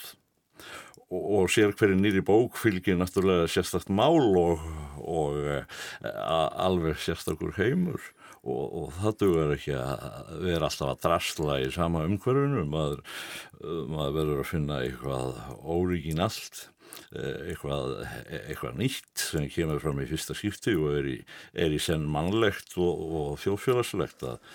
[1.09, 4.63] og, sér hverju nýri bók fylgir náttúrulega sérstakt mál og,
[4.99, 5.59] og e,
[6.01, 8.01] alveg sérstakur heimur
[8.45, 13.03] og, og það duður ekki að vera alltaf að drastla í sama umhverfinu, maður,
[13.61, 16.67] maður verður að finna eitthvað óríkin allt
[17.15, 17.93] Eh, eitthvað,
[18.49, 21.15] eitthvað nýtt sem kemur fram í fyrsta skipti og er í,
[21.53, 24.53] er í senn mannlegt og, og þjóðfélagslegt að,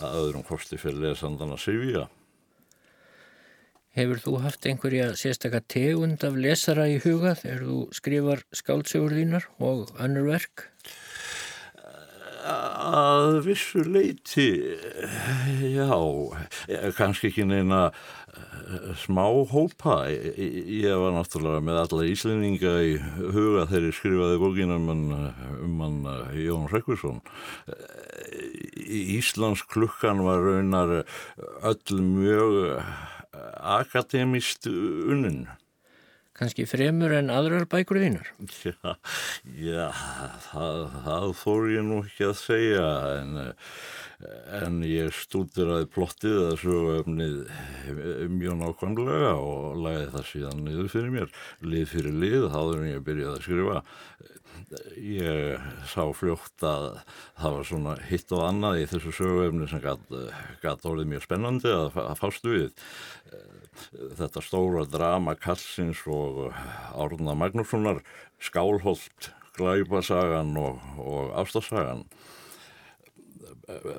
[0.00, 2.06] að öðrum kosti fyrir lesandan að sifja.
[3.96, 9.48] Hefur þú haft einhverja sérstakar tegund af lesara í huga þegar þú skrifar skáldsögur þínar
[9.56, 10.66] og önnur verk?
[12.46, 14.48] Að vissu leiti,
[15.72, 15.90] já,
[16.96, 17.88] kannski ekki neina
[19.02, 19.98] smá hópa.
[20.10, 22.94] Ég var náttúrulega með alla íslendinga í
[23.34, 25.04] huga þegar ég skrifaði bókina um hann,
[25.66, 26.00] um hann
[26.38, 27.20] Jón Rekvísson
[28.86, 30.96] Íslands klukkan var raunar
[31.62, 32.82] öll mjög
[33.76, 35.46] akademist unnin
[36.36, 38.32] Kanski fremur en aðrar bækur þínar?
[38.60, 38.96] Já,
[39.56, 39.86] já
[40.50, 42.90] það, það fór ég nú ekki að segja
[43.22, 43.38] en
[44.56, 47.34] en ég stúdiraði plottið að söguöfnið
[48.32, 53.04] mjög nákvæmlega og lagði það síðan niður fyrir mér lið fyrir lið, háður en ég
[53.04, 53.82] byrjaði að skrifa
[54.96, 56.86] ég sá fljótt að
[57.38, 62.00] það var svona hitt og annað í þessu söguöfni sem gæti orðið mjög spennandi að,
[62.02, 62.86] að fástu við.
[64.16, 66.46] Þetta stóra drama Kallsins og
[66.96, 68.00] Árna Magnússonar
[68.42, 72.04] Skálholt, Glæbasagan og, og Ástasagan.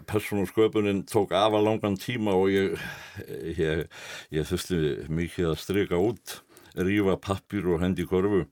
[0.07, 2.77] Persónusköpunin tók afa langan tíma og ég,
[3.57, 3.87] ég,
[4.31, 6.37] ég þurfti mikið að stryka út,
[6.77, 8.45] rífa pappir og hendi korfu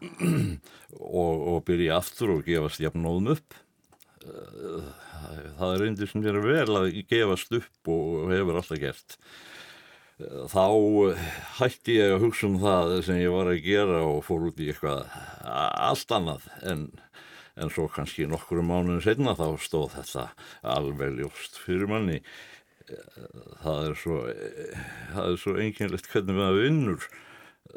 [1.22, 3.58] og, og byrja aftur og gefast jafnóðum upp.
[4.20, 9.18] Það er einnig sem er vel að gefast upp og hefur alltaf gert.
[10.52, 10.66] Þá
[11.62, 14.68] hætti ég að hugsa um það sem ég var að gera og fór út í
[14.68, 15.06] eitthvað
[15.40, 16.90] allt annað en
[17.60, 20.26] en svo kannski nokkru mánuðin setna þá stóð þetta
[20.76, 22.20] alveg ljóst fyrir manni
[23.62, 24.20] það er svo
[25.40, 27.08] svo einkennlegt hvernig maður vinnur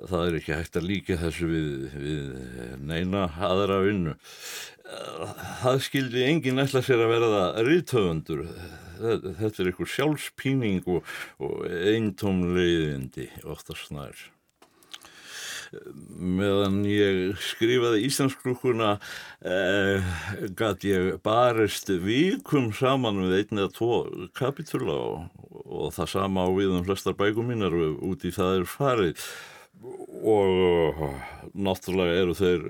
[0.09, 4.15] það er ekki hægt að líka þessu við, við neina aðra vinnu.
[5.63, 8.47] Það skildi enginn ætla sér að verða ríðtöfundur
[8.99, 11.09] þetta er einhver sjálfspíning og,
[11.43, 14.29] og eintómleiðindi oftast nær.
[15.73, 18.91] Meðan ég skrifaði Íslandsklúkuna
[19.41, 20.11] eh,
[20.53, 23.95] gæti ég barist vikum saman við einn eða tvo
[24.37, 28.69] kapitula og, og það sama á við um flestar bækum mínar út í það er
[28.69, 29.25] farið
[30.23, 31.03] og
[31.53, 32.63] náttúrulega eru þeir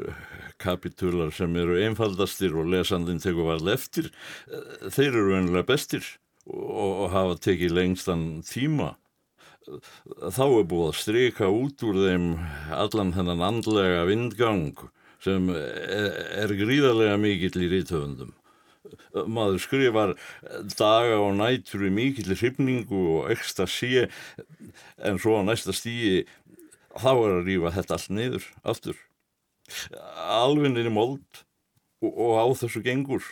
[0.64, 4.10] kapitular sem eru einfaldastir og lesandin tekur varð eftir,
[4.90, 6.08] þeir eru ennilega bestir
[6.48, 8.94] og hafa tekið lengstan tíma.
[9.64, 12.30] Þá er búið að stryka út úr þeim
[12.76, 14.74] allan þennan andlega vindgang
[15.24, 18.34] sem er gríðarlega mikill í rítöfundum.
[19.14, 20.12] Maður skrifar
[20.76, 24.10] daga og nætur í mikill hrifningu og ekstra sé
[25.00, 26.26] en svo á næsta stíi
[27.00, 29.00] þá er að rýfa þetta allt niður aftur.
[30.28, 31.44] Alvinir í mold
[32.04, 33.26] og, og á þessu gengur.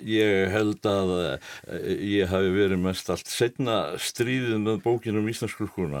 [0.00, 1.10] Ég held að
[2.00, 6.00] ég hafi verið mest allt setna stríðið með bókinum Íslandsklukkurna.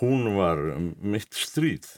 [0.00, 0.62] Hún var
[1.04, 1.90] mitt stríð.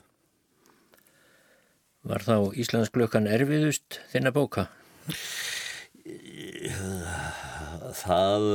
[2.06, 4.68] Var þá Íslandsklukkan erfiðust þinna bóka?
[7.96, 8.48] Það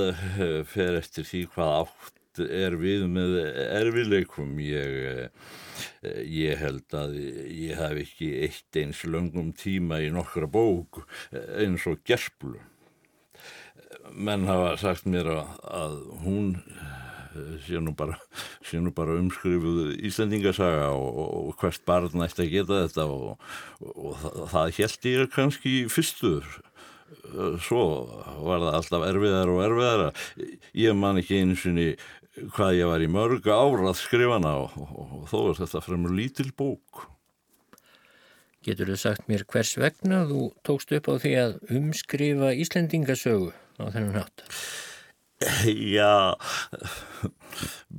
[0.71, 4.55] fer eftir því hvað átt er við með erfiðleikum.
[4.63, 5.29] Ég,
[6.23, 12.01] ég held að ég haf ekki eitt eins löngum tíma í nokkra bók eins og
[12.07, 12.59] gerplu.
[14.11, 16.49] Menn hafa sagt mér að, að hún
[17.65, 18.17] sé nú bara,
[18.95, 21.19] bara umskrifuð Íslandingasaga og,
[21.51, 23.45] og hvert barn ætti að geta þetta og,
[23.91, 26.49] og það, það held ég kannski fyrstur
[27.63, 27.83] svo
[28.45, 30.09] var það alltaf erfiðar og erfiðara
[30.77, 31.87] ég man ekki einu sinni
[32.55, 36.15] hvað ég var í mörg ára að skrifa hana og, og þó er þetta fremur
[36.15, 37.07] lítil bók
[38.61, 43.49] Getur þú sagt mér hvers vegna þú tókst upp á því að umskrifa Íslandingasögu
[43.81, 44.43] á þennan hátt?
[45.97, 46.37] Já,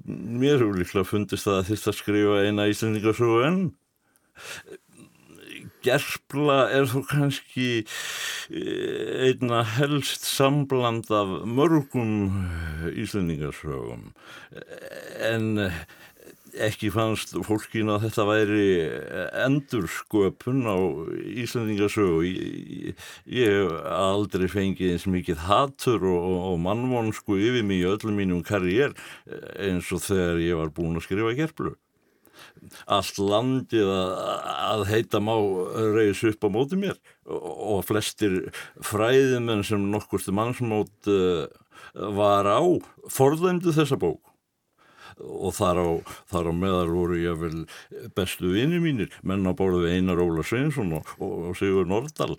[0.07, 3.65] mér hefur líklega fundist að þýtt að skrifa eina Íslandingasögu enn.
[5.83, 12.47] Gerpla er þó kannski eh, einna helst sambland af mörgum
[12.93, 14.13] Íslandingasögum
[15.23, 15.69] en
[16.61, 18.65] ekki fannst fólkin að þetta væri
[19.45, 20.77] endursköpun á
[21.43, 28.21] Íslandingasögu ég, ég aldrei fengið eins mikið hatur og, og mannvonsku yfir mig í öllum
[28.21, 28.93] mínum karriér
[29.57, 31.75] eins og þegar ég var búin að skrifa gerflu
[32.87, 35.35] allt landið að, heita má
[35.95, 36.99] reyðs upp á móti mér.
[37.27, 38.53] Og flestir
[38.85, 41.47] fræðimenn sem nokkurstu mannsmót uh,
[41.93, 42.63] var á
[43.13, 44.23] forðendu þessa bók.
[45.23, 45.89] Og þar á,
[46.33, 47.67] þar á meðal voru ég vel
[48.17, 52.39] bestu vini mínir menn á bóruðu Einar Óla Sveinsson og, og Sigur Nordal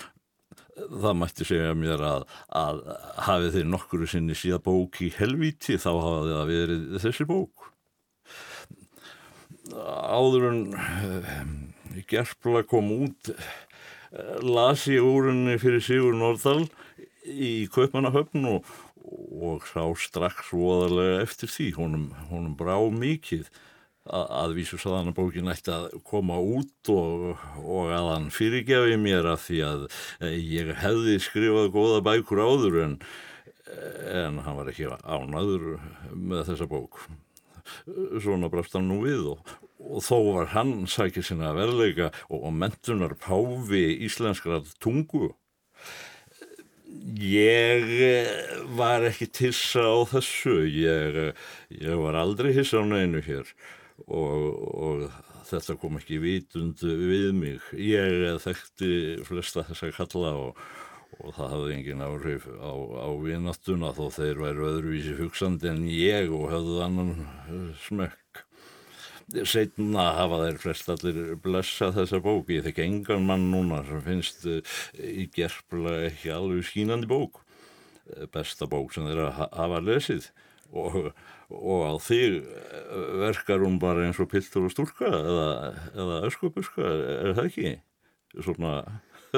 [0.73, 2.25] það mætti segja mér að,
[2.57, 2.81] að
[3.27, 7.69] hafið þeir nokkuru sinni síða bók í helvíti þá hafið það verið þessi bók
[9.71, 11.27] áður en uh,
[12.09, 16.65] Gerpla kom út uh, las ég úr henni fyrir Sigur Nordal
[17.23, 18.73] í Kaupmannahöfn og,
[19.03, 21.69] og sá strax voðarlega eftir því.
[21.77, 23.47] Honum, honum brá mikið
[24.03, 29.29] að, vísu saðan að bókin ætti að koma út og, og að hann fyrirgefi mér
[29.31, 29.85] að því að
[30.19, 32.97] eh, ég hefði skrifað góða bækur áður en,
[34.11, 35.77] en hann var ekki ánaður
[36.11, 37.05] með þessa bók
[38.23, 42.53] svona brast hann nú við og, og þó var hann sækið sinna verleika og, og
[42.57, 45.31] mentunar páfi íslenskrar tungu.
[47.23, 48.31] Ég eh,
[48.77, 50.61] var ekki tissa á þessu.
[50.69, 51.19] Ég,
[51.73, 53.49] ég var aldrei hissa á neinu hér
[54.07, 55.07] og, og
[55.49, 57.67] þetta kom ekki vitund við mig.
[57.77, 58.93] Ég þekkti
[59.27, 60.63] flesta þess að kalla og
[61.23, 66.31] og það hafði engin áhrif á, á vinnattuna þó þeir væru öðruvísi hugsandi en ég
[66.35, 67.13] og höfðu annan
[67.47, 68.41] eh, smökk.
[69.47, 74.43] Setna hafa þeir flest allir blessa þessa bók, ég þekk engan mann núna sem finnst
[74.51, 77.39] eh, í gerfla ekki alveg skínandi bók,
[78.11, 80.27] eh, besta bók sem þeir hafa lesið
[80.75, 81.13] og,
[81.53, 82.43] og á þig
[83.21, 87.73] verkar hún bara eins og piltur og stúrka eða öskubuska, er það ekki?
[88.41, 88.75] Svona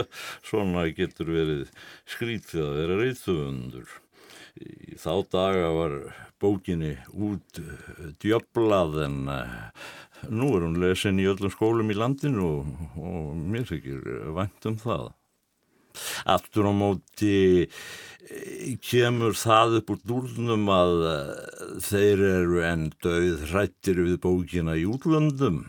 [0.48, 1.70] svona getur verið
[2.10, 3.94] skrítið að vera reyðtöfundur.
[4.56, 5.98] Í þá daga var
[6.40, 9.52] bókinni út eh, djöblað en uh,
[10.32, 14.80] nú er hún lesin í öllum skólum í landinu og, og mér þykir vænt um
[14.80, 15.10] það.
[16.32, 20.96] Aftur á móti eh, kemur það upp úr dúrnum að
[21.84, 25.66] þeir eru enn döið hrættir við bókina í útlöndum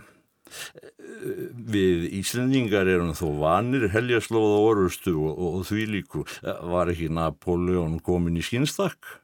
[1.77, 6.25] við Íslandingar erum þó vanir heljaslóða orustu og, og, og því líku.
[6.43, 9.19] Var ekki Napoleon komin í skynstakk?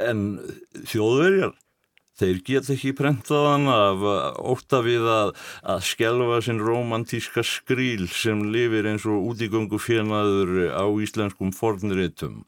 [0.00, 0.38] En
[0.88, 1.54] þjóðverjar
[2.16, 4.04] þeir get ekki prentaðan af
[4.40, 5.32] óta við að,
[5.68, 12.44] að skjelfa sinn romantíska skríl sem lifir eins og útígöngu fjenaður á íslenskum fornritum.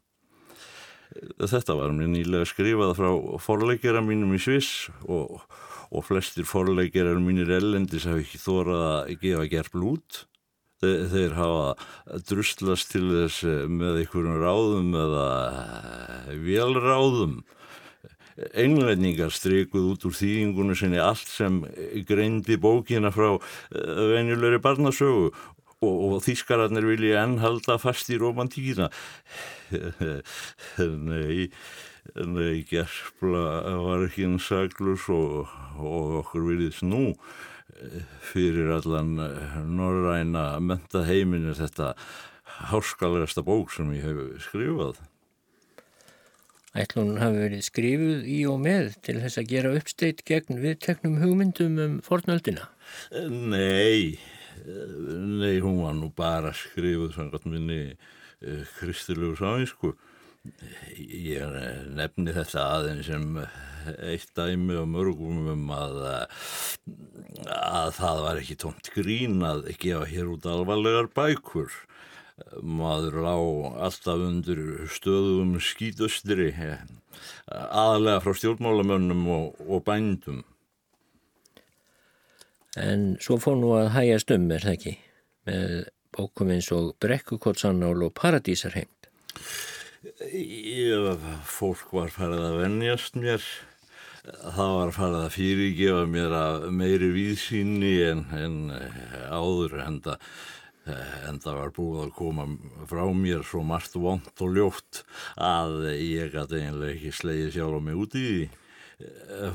[1.37, 3.09] Þetta var mér nýlega skrifað frá
[3.41, 5.41] forleikjara mínum í Sviss og
[5.89, 10.23] og flestir forleikjarar mínir ellendis hafa ekki þórað að gefa gerfl út.
[10.79, 15.29] Þeir, þeir hafa druslast til þess með einhverjum ráðum eða
[16.45, 17.39] velráðum.
[18.55, 21.59] Englendingar streikuð út úr þýðingunum sinni allt sem
[22.07, 23.33] greindi bókina frá
[23.73, 25.33] venjulegri barnasögu
[25.83, 28.89] og, og þýskararnir vilja enn halda fast í romantíkina
[31.09, 31.49] nei
[32.15, 33.43] nei, gerfla
[33.83, 38.01] var ekki einn saglus og, og okkur viljðis nú eh,
[38.31, 41.93] fyrir allan eh, norræna menta heiminu þetta
[42.71, 44.99] háskalegasta bók sem ég hef skrifað
[46.77, 51.79] Ætlun hafi verið skrifuð í og með til þess að gera uppsteitt gegn viðteknum hugmyndum
[51.81, 52.67] um fornöldina?
[53.25, 54.19] Nei,
[55.39, 57.97] Nei, hún var nú bara skrifuð samkvæmt minni
[58.77, 59.93] kristilegu sáinsku.
[60.99, 61.57] Ég
[61.95, 63.25] nefni þetta aðeins sem
[63.99, 65.99] eitt dæmi og mörgum um að,
[67.55, 71.73] að það var ekki tómt grín að gefa hér út alvarlegar bækur.
[72.63, 73.35] Maður lá
[73.87, 74.61] alltaf undir
[74.95, 76.53] stöðum skítustri,
[77.51, 80.45] aðalega frá stjórnmálamönnum og, og bændum.
[82.79, 84.95] En svo fór nú að hægast um, er það ekki?
[85.49, 85.73] Með
[86.15, 89.09] bókum eins og Brekkukottsannál og Paradísarheimt.
[89.99, 93.43] Fólk var farið að vennjast mér.
[94.29, 98.55] Það var farið að fyrirgefa mér að meiri víðsýni en, en
[99.27, 100.23] áður en það
[101.43, 102.45] það var búið að koma
[102.89, 105.03] frá mér svo margt vond og ljótt
[105.35, 108.39] að ég gæti einlega ekki slegið sjálf á mig úti í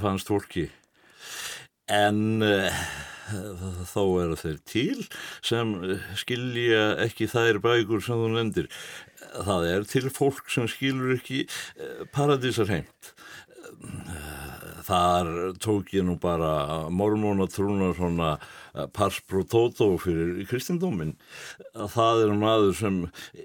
[0.04, 0.68] fannst fólki
[1.90, 2.84] en uh,
[3.88, 5.06] þó eru þeir til
[5.44, 5.74] sem
[6.20, 8.70] skilja ekki þær bækur sem þú nefndir.
[9.34, 13.14] Það er til fólk sem skilur ekki uh, paradísarheimt
[14.84, 15.30] þar
[15.62, 18.34] tók ég nú bara mormónatrúnar svona
[18.92, 21.14] pars pro toto fyrir kristindómin
[21.94, 22.98] það er maður sem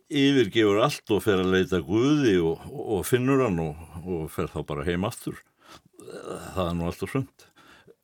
[0.10, 4.60] yfirgefur allt og fer að leita Guði og, og finnur hann og, og fer þá
[4.68, 5.40] bara heim aftur.
[6.00, 7.49] Það er nú alltaf svönd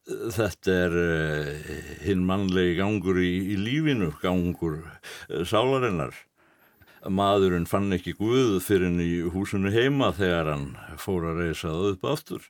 [0.05, 1.69] Þetta er uh,
[2.05, 6.13] hinn mannlegi gangur í, í lífinu, gangur uh, sálarinnar.
[7.09, 10.67] Maðurinn fann ekki Guð fyrir henni í húsinu heima þegar hann
[11.01, 12.45] fór að reysa það upp aftur.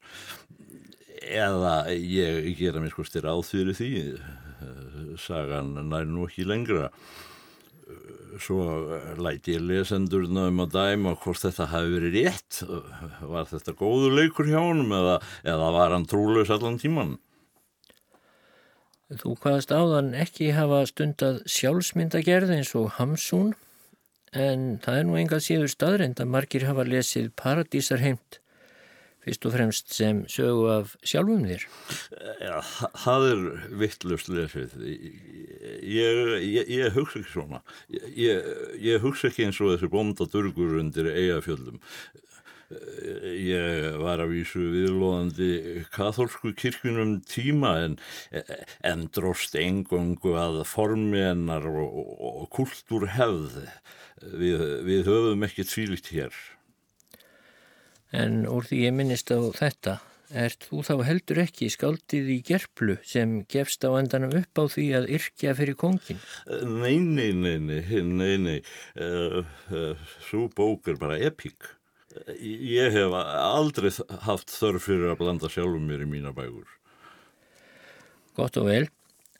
[1.23, 6.89] Eða ég gera mér sko styr fyrir því, uh, sagan nær nú ekki lengra.
[8.35, 12.65] Svo læti ég lesendurna um að dæma hvort þetta hafi verið rétt.
[13.23, 17.15] Var þetta góðu leikur hjá hann eða, eða var hann trúleus allan tíman?
[19.05, 23.51] Þú hvaðast áðan ekki hafa stundað sjálfsmyndagerð eins og Hamsun
[24.33, 28.39] en það er nú enga síður staðrind að margir hafa lesið Paradísarheimt
[29.25, 31.63] fyrst og fremst sem sögu af sjálfum þér.
[32.45, 32.59] Ja,
[33.01, 33.45] það er
[33.81, 34.75] vittlust lesið.
[34.81, 37.61] Ég, ég, ég hugsa ekki svona.
[37.89, 38.51] Ég,
[38.85, 41.81] ég hugsa ekki eins og þessi bóndadurgur undir eigafjöldum.
[42.65, 45.49] Ég var að vísu viðlóðandi
[45.93, 47.99] katholsku kirkunum tíma en,
[48.81, 53.61] en dróst engungu að formi hennar og, og, og kultúr hefð.
[54.25, 56.33] Við, við höfum ekki tvílikt hér.
[58.15, 59.99] En úr því ég minnist á þetta,
[60.31, 64.85] ert þú þá heldur ekki skaldið í gerplu sem gefst á endanum upp á því
[65.01, 66.21] að yrkja fyrir kongin?
[66.47, 68.59] Nei, nei, nei, nei, nei, nei.
[68.97, 71.74] Uh, uh, svo bók er bara epík.
[72.39, 73.91] Ég hef aldrei
[74.25, 76.67] haft þörf fyrir að blanda sjálfum mér í mína bækur.
[78.35, 78.87] Gott og vel,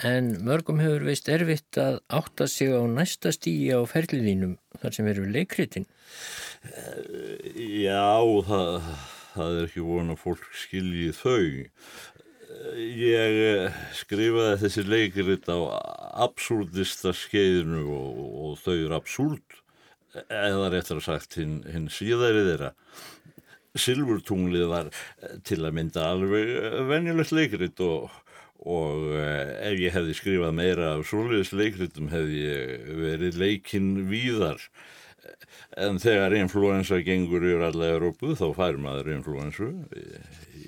[0.04, 5.10] en mörgum hefur veist erfitt að átta sig á næsta stígi á ferliðínum þar sem
[5.12, 5.88] eru leikritin.
[7.56, 8.20] Já,
[8.50, 8.92] það,
[9.36, 11.66] það er ekki vona fólk skiljið þau.
[12.80, 15.60] Ég skrifaði þessi leikrit á
[16.26, 19.62] absúrdista skeiðinu og, og þau eru absúrd
[20.30, 22.74] eða réttar að sagt hinn, hinn síðæri þeirra.
[23.76, 24.92] Silvurtunglið var
[25.48, 26.52] til að mynda alveg
[26.88, 28.12] venjulegt leikrit og,
[28.64, 34.62] og ef ég hefði skrifað meira af soliðis leikritum hefði ég verið leikinn víðar.
[35.76, 39.72] En þegar influensa gengur yfir alla Európu þá fær maður influensu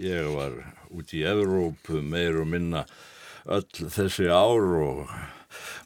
[0.01, 0.57] ég var
[0.91, 2.83] út í Európu meir og minna
[3.47, 5.11] öll þessi ár og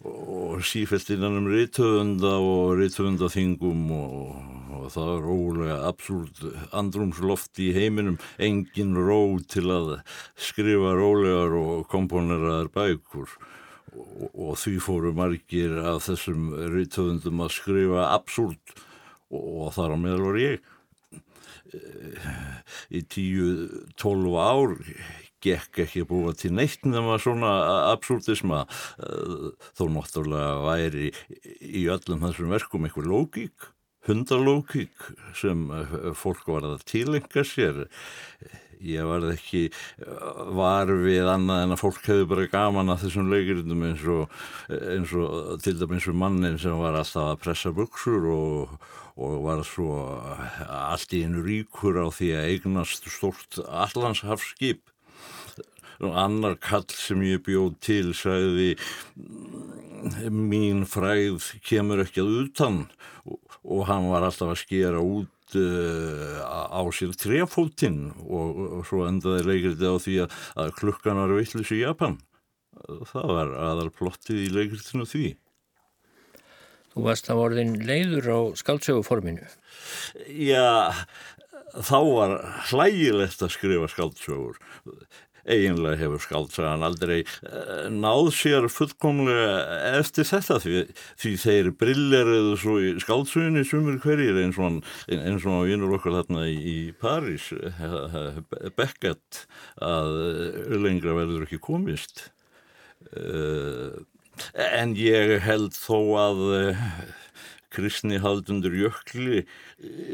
[0.07, 4.41] og sífælt innan um rítöfunda og rítöfundaþingum og,
[4.73, 6.41] og það er ólega absúlt
[6.73, 8.17] andrumsloft í heiminum.
[8.41, 9.93] Engin ró til að
[10.35, 13.29] skrifa rólegar og komponeraðar bækur.
[13.91, 18.77] Og, og því fóru margir af þessum rítöfundum að skrifa absúlt
[19.31, 20.69] og, og þar á meðal var ég.
[22.91, 23.51] Í tíu,
[23.99, 24.75] tólf ár
[25.43, 27.51] gekk ekki búa til neitt nema svona
[27.91, 28.63] absúrdisma.
[29.77, 31.11] Þó náttúrulega væri
[31.59, 33.71] í öllum þessum verkum eitthvað lógík
[34.07, 35.67] hundalógík sem
[36.17, 37.85] fólk var að tilenga sér.
[38.81, 39.67] Ég var ekki
[40.57, 44.39] var við annað en að fólk hefði bara gaman að þessum leikirindum eins og,
[44.73, 48.73] eins og til dæmis um mannin sem var alltaf að pressa buksur og,
[49.21, 49.99] og var svo
[50.65, 54.81] allt í einu ríkur á því að eignast stort allanshafskip
[56.01, 58.73] annar kall sem ég bjóð til sagði
[60.33, 62.79] mín fræð kemur ekki að utan
[63.25, 66.41] og, hann var alltaf að skera út uh,
[66.73, 71.73] á sér trefótinn og, og svo endaði leikriti á því að, að klukkan var vittlis
[71.75, 72.17] í Japan.
[73.11, 75.25] Það var aðal plottið í leikritinu því.
[76.91, 79.45] Þú varst að vorðin leiður á skaldsöguforminu.
[80.27, 80.91] Já,
[81.77, 82.33] þá var
[82.71, 84.57] hlægilegt að skrifa skaldsögur
[85.45, 90.83] eiginlega hefur skaldsagan aldrei uh, náð sér fullkomlega eftir þetta því,
[91.21, 94.81] því þeir brilleruðu svo í skaldsuginni sumur hverjir eins og,
[95.11, 97.49] eins og vinnur okkar þarna í, París
[98.77, 99.45] Beckett
[99.81, 100.13] að
[100.81, 102.29] lengra verður ekki komist.
[103.15, 104.03] Uh,
[104.55, 106.41] en ég held þó að
[107.71, 109.43] kristni haldundur jökli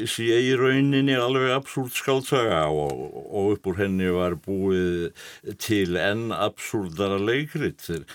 [0.08, 2.92] sé í rauninni alveg absúrt skaldsaga og,
[3.28, 5.10] og upp úr henni var búið
[5.62, 7.82] til enn absúrdara leikrit.
[7.84, 8.06] Þeir,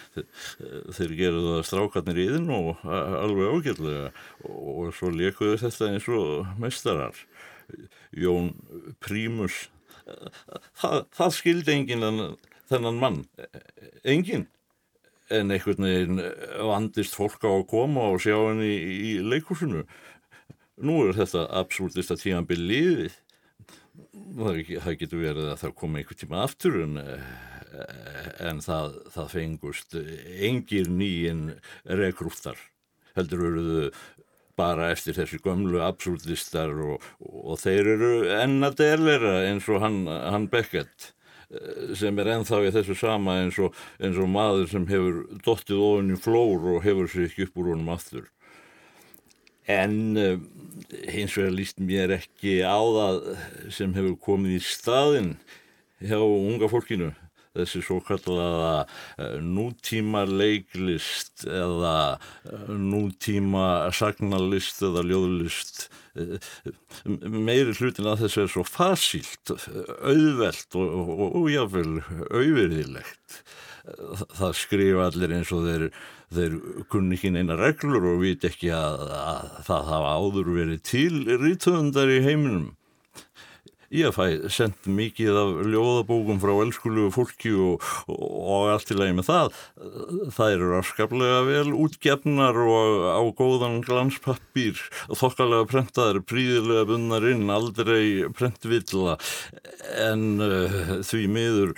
[0.95, 4.09] þeir, gerðu það strákarnir í þinn og alveg ágjörlega
[4.49, 7.23] og svo lekuðu þetta eins og mestarar
[8.13, 8.51] Jón
[9.03, 9.67] Prímus
[10.79, 12.35] það, það skildi enginn
[12.71, 13.23] þennan mann.
[14.03, 14.47] Enginn
[15.33, 16.21] en einhvern veginn
[16.69, 19.83] vandist fólk á að koma og sjá henni í, í leikursinu.
[20.83, 23.17] Nú er þetta absúltista tímanbill liðið.
[24.33, 26.99] Það, það getur verið að það komi einhvern tíma aftur en,
[28.41, 29.97] en það, það fengust
[30.49, 31.45] engir nýjinn
[32.01, 32.57] rekrúttar.
[33.13, 33.91] Heldur veruðu
[34.57, 40.49] bara eftir þessi gömlu absúltistar og, og þeir eru enna delera eins og hann, hann
[40.51, 41.13] Beckett
[41.97, 46.13] sem er enþá í þessu sama eins og, eins og maður sem hefur dottið ofin
[46.15, 48.29] í flór og hefur sér ekki upp úr honum aftur.
[49.69, 50.37] En uh,
[51.07, 53.19] hins vegar líst mér ekki á það
[53.71, 55.35] sem hefur komið í staðin
[56.03, 57.13] hjá unga fólkinu.
[57.53, 68.25] Þessi svo kallaða uh, nútíma leiklist eða uh, nútíma sagnalist eða ljóðlist meiri hlutin að
[68.25, 69.53] þessu er svo fasílt,
[70.05, 71.93] auðvelt og, og, og, og jáfnvel
[72.29, 73.39] auðverðilegt.
[74.37, 75.87] Það skrifa allir eins og þeir,
[76.37, 76.53] þeir
[76.91, 82.13] kunni ekki neina reglur og viti ekki að, að það hafa áður verið til rítöndar
[82.13, 82.71] í heiminum.
[83.93, 89.27] Ég fæ sendt mikið af ljóðabókum frá elskulugu fólki og, og, allt í lagi með
[89.27, 89.59] það.
[90.33, 94.81] Það eru raskaplega vel útgefnar og á góðan glanspappir,
[95.13, 99.19] þokkalega prentaðar, príðilega bunnar inn, aldrei prentvilla.
[100.01, 101.77] En uh, því miður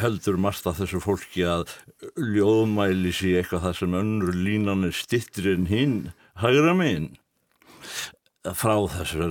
[0.00, 1.68] heldur margt að þessu fólki að
[2.16, 5.98] ljóðmæli sé eitthvað það sem önnur línan er stittri en hinn,
[6.40, 7.12] hægra meginn
[8.58, 9.28] frá þessu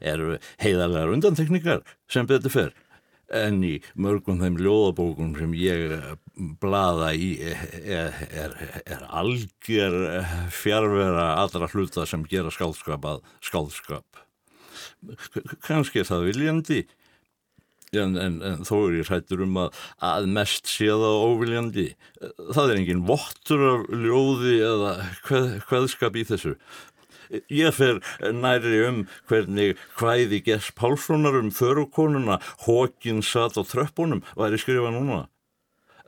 [0.00, 2.72] eru, heiðarlegar undantekningar sem betur fer.
[3.34, 5.94] En í mörgum þeim ljóðabókum sem ég
[6.60, 9.96] blada í er, er, er algjör
[10.52, 14.24] fjárvera allra hluta sem gera skálskap að skálskap
[15.64, 16.84] kannski er það viljandi
[17.94, 21.84] en, en, en þó er ég hrættur um að, að mest sé það óviljandi.
[22.56, 24.94] Það er engin vottur af ljóði eða
[25.28, 26.56] hvað, hvaðskap í þessu
[27.50, 28.00] Ég fer
[28.32, 35.26] næri um hvernig hvæði Gess Pálssonar um förukonuna Hókin satt á tröppunum væri skrifa núna.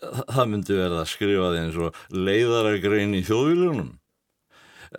[0.02, 3.94] Það myndi verða að skrifa því eins og leiðaragrein í þjóðvílunum.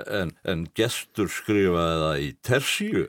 [0.07, 3.05] En, en gestur skrifaði það í Tersíu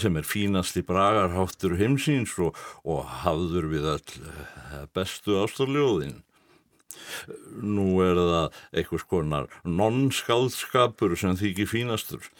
[0.00, 2.56] sem er fínast í bragarháttur heimsýns og,
[2.88, 6.22] og hafður við all bestu ástarljóðin.
[7.62, 12.30] Nú er það einhvers konar nonskaldskapur sem þykir fínastur.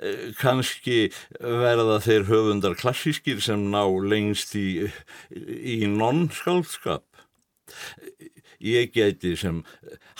[0.00, 1.10] Eh, Kanski
[1.40, 4.90] verða þeir höfundar klassískir sem ná lengst í,
[5.30, 7.06] í nonskaldskap.
[8.60, 9.62] Ég geti sem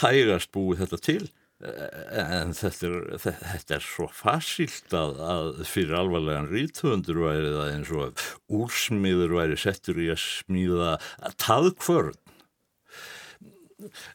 [0.00, 1.22] hægast búið þetta til
[1.60, 7.92] en þetta er, þetta er svo fasílt að, að fyrir alvarlegan rítvöndur væri það eins
[7.92, 8.24] og
[8.60, 10.94] úrsmíður væri settur í að smíða
[11.42, 12.16] taðkvörn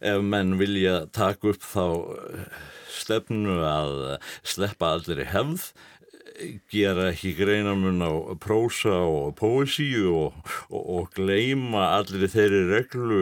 [0.02, 1.86] ef menn vilja taka upp þá
[2.16, 2.48] eh,
[2.96, 3.96] stefnu að
[4.48, 5.72] sleppa allir í hefð
[6.72, 8.12] gera ekki greinamun á
[8.42, 10.40] prósa og poesíu og,
[10.70, 13.20] og, og gleima allir þeirri reglu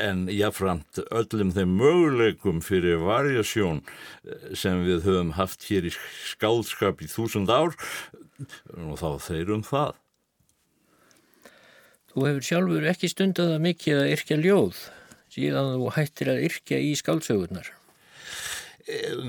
[0.00, 3.82] en jáframt öllum þeim möguleikum fyrir varjasjón
[4.56, 5.94] sem við höfum haft hér í
[6.32, 7.76] skálskap í þúsund ár
[8.76, 9.98] og þá þeir um það.
[12.10, 14.80] Þú hefur sjálfur ekki stundað að mikið að yrkja ljóð
[15.34, 17.70] síðan þú hættir að yrkja í skálsögurnar.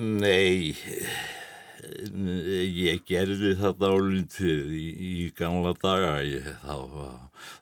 [0.01, 0.73] Nei,
[1.81, 6.77] ég gerði það álítið í, í gamla daga, ég, þá,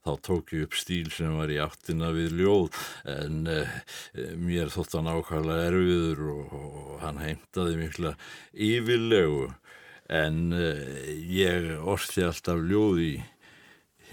[0.06, 2.80] þá tók ég upp stíl sem var í áttina við ljóð
[3.16, 3.80] en eh,
[4.40, 8.14] mér þótt hann ákvæmlega erfiður og, og hann heimtaði mikla
[8.54, 9.50] yfirlegu
[10.10, 13.14] en eh, ég orsti alltaf ljóð í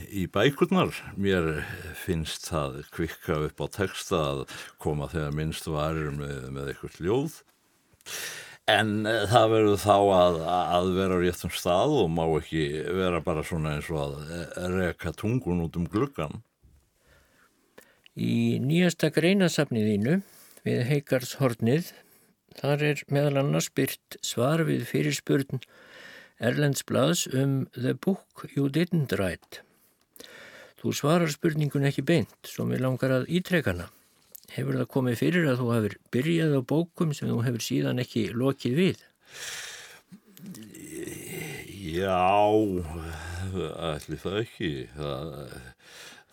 [0.08, 0.94] í bækurnar.
[1.16, 1.62] Mér
[1.98, 4.42] finnst það kvikka upp á texta að
[4.82, 7.38] koma þegar minnst varir með, með eitthvað ljóð.
[8.66, 12.64] En eh, það verður þá að, að vera á réttum stað og má ekki
[12.98, 16.40] vera bara svona eins og að eh, reka tungun út um gluggan.
[18.16, 20.18] Í nýjasta greinasafniðínu
[20.66, 21.92] við Heikarshornið
[22.56, 25.62] þar er meðal annars byrt svar við fyrirspurn
[26.42, 29.65] Erlendsblads um The Book You Didn't Write.
[30.76, 33.88] Þú svarar spurningun ekki beint, svo mér langar að ítrekana.
[34.52, 38.26] Hefur það komið fyrir að þú hefur byrjað á bókum sem þú hefur síðan ekki
[38.36, 39.06] lokið við?
[41.96, 42.20] Já,
[43.88, 44.70] allir það ekki.
[44.96, 45.32] Það,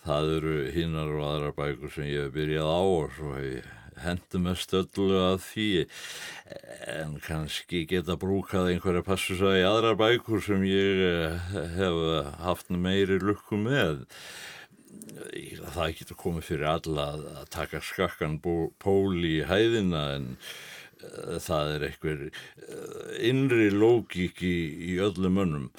[0.04, 3.72] það eru hinnar og aðra bækur sem ég hef byrjað á og svo hef ég
[4.04, 5.68] hendum með stöllu að því.
[6.94, 12.02] En kannski geta brúkað einhverja passusa í aðra bækur sem ég eh, hef
[12.44, 14.04] haft meiri lukku með.
[15.74, 21.86] Það getur komið fyrir alla að taka skakkan pól í hæðina en uh, það er
[21.90, 22.93] einhver uh,
[23.30, 24.56] innri lógík í,
[24.94, 25.70] í öllum önnum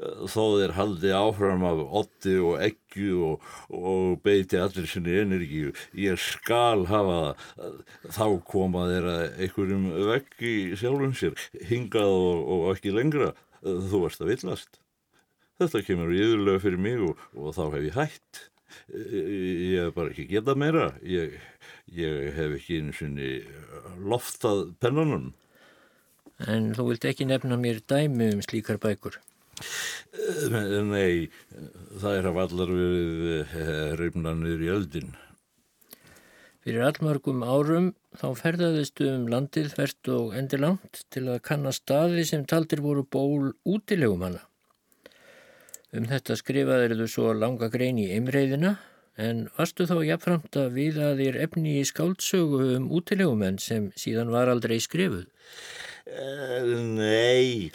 [0.00, 6.20] þó þeir haldi áfram af otti og eggju og, og beiti allir sinni energiu ég
[6.20, 7.34] skal hafa
[8.08, 11.36] þá koma þeirra einhverjum vegg í sjálfum sér
[11.68, 13.34] hingað og, og ekki lengra.
[13.60, 14.80] Þú ert að villast.
[15.60, 18.40] Þetta kemur íðurlega fyrir mig og, og þá hef ég hætt.
[18.94, 20.86] Ég hef bara ekki getað meira.
[21.04, 21.36] Ég,
[21.92, 23.32] ég hef ekki einu sinni
[24.00, 25.34] loftað pennanum
[26.48, 29.18] En þú vilt ekki nefna mér dæmi um slíkar bækur?
[30.88, 31.28] Nei,
[32.00, 33.56] það er að vallar við
[34.00, 35.10] reymlanir í öldin.
[36.60, 42.44] Fyrir allmörgum árum þá ferðaðistu um landið þvert og endilangt til að kanna staði sem
[42.48, 44.42] taldir voru ból útilegum hana.
[45.96, 48.76] Um þetta skrifaðir þú svo langa grein í einreiðina
[49.20, 54.32] en varstu þá jafnframt að við að þér efni í skáldsögu um útilegumenn sem síðan
[54.32, 55.26] var aldrei skrifuð?
[56.10, 57.70] Eh, nei,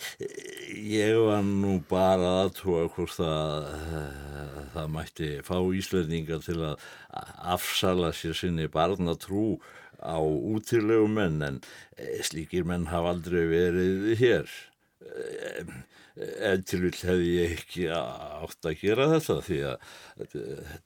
[0.76, 3.68] ég var nú bara aðtúa hvort að
[4.74, 6.84] það mætti fá Íslandinga til að
[7.56, 9.62] afsala sér sinni barnatrú
[10.04, 11.62] á útilegu menn en
[11.96, 14.52] eh, slíkir menn hafa aldrei verið hér.
[16.16, 20.36] Eh, en til vil hefði ég ekki átt að gera þetta því að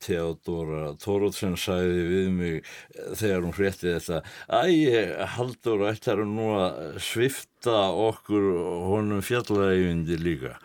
[0.01, 4.23] Theodora Tórótsen sæði við mig eh, þegar hún hrétti þetta
[4.57, 8.49] að Haldur ætlar nú að svifta okkur
[8.89, 10.57] honum fjallægjundi líka.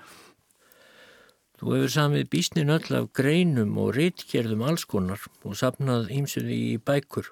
[1.61, 7.29] Þú hefur samið bísnin öll af greinum og reytkjörðum allskonar og sapnað ímsuði í bækur.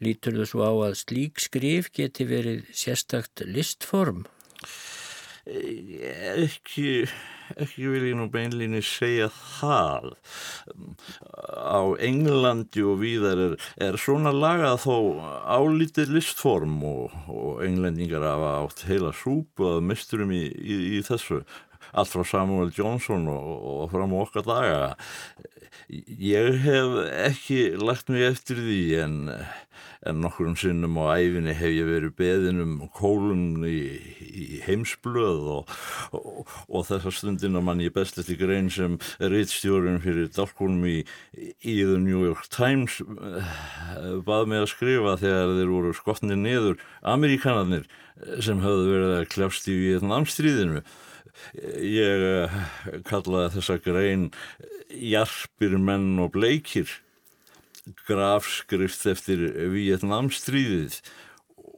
[0.00, 4.22] Lítur þú svo á að slík skrif geti verið sérstakt listform?
[5.46, 7.06] Ekki,
[7.56, 10.12] ekki vil ég nú beinlinni segja það.
[11.56, 14.96] Á Englandi og víðar er, er svona lagað þó
[15.48, 21.42] álítið listform og, og englendingar hafa átt heila súpu að misturum í, í, í þessu.
[21.90, 23.48] Allt frá Samuel Johnson og,
[23.82, 24.82] og fram á okkar daga
[25.88, 26.96] ég hef
[27.30, 29.18] ekki lagt mig eftir því en
[30.06, 33.80] en nokkur um sinnum á æfinni hef ég verið beðin um kólun í,
[34.32, 35.74] í heimsblöð og,
[36.16, 40.96] og, og þessa stundina mann ég best eftir grein sem reittstjórun fyrir dálkunum í,
[41.36, 43.52] í The New York Times eh,
[44.24, 47.84] bað mig að skrifa þegar þeir voru skotnir niður Amerikanarnir
[48.40, 50.84] sem hafðu verið að kljást í Vietnamstríðinu.
[51.84, 52.58] Ég eh,
[53.08, 54.30] kallaði þessa grein
[54.90, 56.90] jarpir menn og bleikir.
[58.06, 61.00] Grafskrift eftir Vietnamstríðið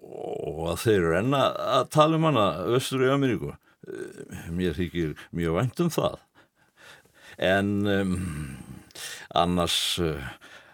[0.02, 1.42] og að þeir eru enna
[1.78, 2.46] að tala um hana
[2.76, 3.54] östur í Ameríku.
[4.52, 6.18] Mér þykir mjög vænt um það.
[7.42, 8.16] En um,
[9.32, 10.20] annars uh,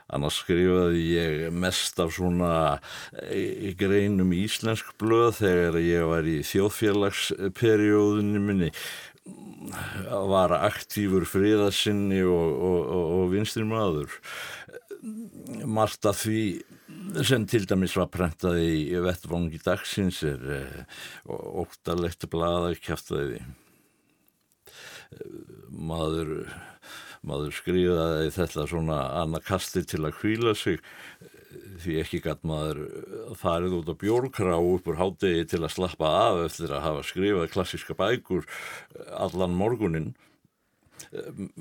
[0.09, 2.53] Annars skrifaði ég mest af svona
[3.28, 8.70] eh, greinum íslensk blöð þegar ég var í þjóðfélagsperióðinu minni
[10.29, 14.18] var aktífur friðarsinni og, og, og, og vinstri maður.
[15.68, 16.43] Margt af því
[17.26, 20.99] sem til dæmis var prentað í vettvangi dagsins er eh,
[21.29, 23.43] óttalegt blada kæftæði.
[25.72, 26.49] Maður
[27.26, 30.79] maður skrifaði þetta svona annarkasti til að kvíla sig
[31.83, 32.85] því ekki gæt maður
[33.39, 37.53] farið út á bjórkrá upp úr hádegi til að slappa af eftir að hafa skrifað
[37.55, 38.49] klassiska bækur
[39.14, 40.12] allan morgunin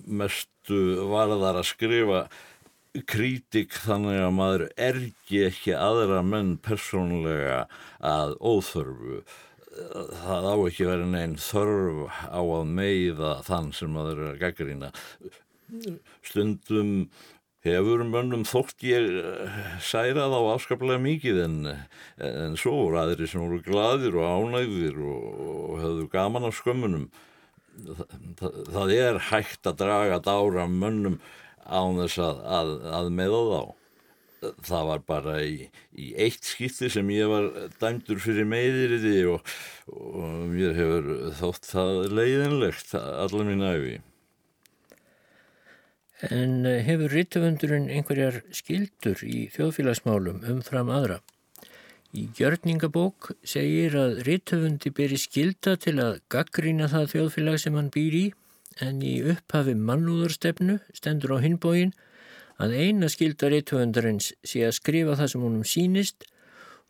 [0.07, 0.80] mestu
[1.11, 2.22] var þar að skrifa
[3.07, 7.65] krítik þannig að maður ergi ekki aðra menn persónulega
[8.01, 9.22] að óþörfu.
[10.24, 14.91] Það á ekki verið neinn þörf á að meiða þann sem maður er að gaggrýna
[16.26, 16.93] stundum
[17.66, 21.58] hefur mönnum þótt ég eh, særað á afskaplega mikið en,
[22.22, 27.10] en svo voru aðri sem voru gladir og ánægðir og, og hefðu gaman á skömmunum.
[28.38, 31.20] Það, það er hægt að draga dára mönnum
[31.66, 33.62] án þess að, að, að meða þá.
[34.68, 37.47] Það var bara í, í eitt skipti sem ég var
[37.82, 39.55] dæmdur fyrir meðiriði og,
[39.89, 43.97] og mér hefur þótt það leiðinlegt allar mín æfi
[46.26, 51.20] En eh, hefur rittöfundurinn einhverjar skildur í þjóðfélagsmálum umfram aðra?
[52.18, 58.18] Í gjörningabók segir að rittöfundi beri skilda til að gaggrína það þjóðfélag sem hann býr
[58.18, 58.26] í
[58.82, 61.93] en í upphafi mannúðarstefnu stendur á hinbógin
[62.57, 66.26] að eina skilda rittöfundarins sé að skrifa það sem honum sínist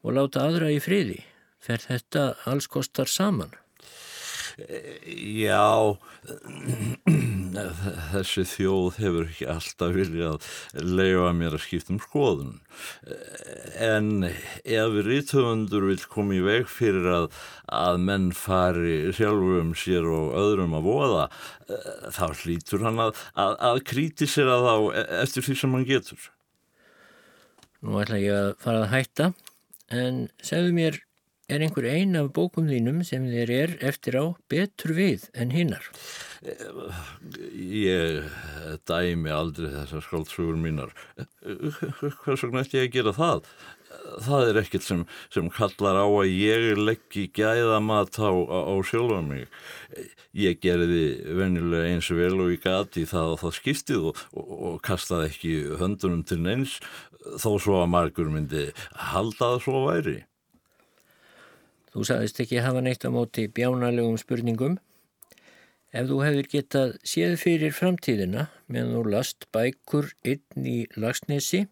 [0.06, 1.20] og láta aðra í friði.
[1.60, 3.52] Fer þetta alls kostar saman?
[4.58, 5.98] Já,
[8.12, 10.48] þessi þjóð hefur ekki alltaf viljað
[10.84, 12.54] leiða mér að skipta um skoðun.
[13.82, 17.28] En ef rítöfundur vil koma í veg fyrir að,
[17.74, 21.26] að menn fari sjálfur um sér og öðrum að voða,
[22.14, 24.74] þá hlýtur hann að, að, að krítisera þá
[25.24, 26.30] eftir því sem hann getur.
[27.86, 29.34] Nú ætla ég að fara að hætta,
[29.94, 31.04] en segðu mér
[31.48, 35.86] Er einhver ein af bókum þínum sem þér er eftir á betur við en hinnar?
[37.56, 38.28] Ég
[38.92, 40.92] dæmi aldrei þessar skáldsögur mínar.
[41.40, 43.50] Hvers vegna ætti ég að gera það?
[44.28, 49.48] Það er ekkert sem, sem kallar á að ég leggji gæðamat á, á sjálfa mig.
[50.36, 54.56] Ég gerði venilega eins og vel og ég gati það og það skiptið og, og,
[54.68, 56.82] og kastaði ekki höndunum til neins
[57.40, 60.24] þó svo að margur myndi halda það svo væri.
[61.98, 64.76] Þú sagðist ekki hafa neitt á móti bjánalegum spurningum.
[65.90, 71.64] Ef þú hefur getað séð fyrir framtíðina meðan þú last bækur inn í lagsnesi,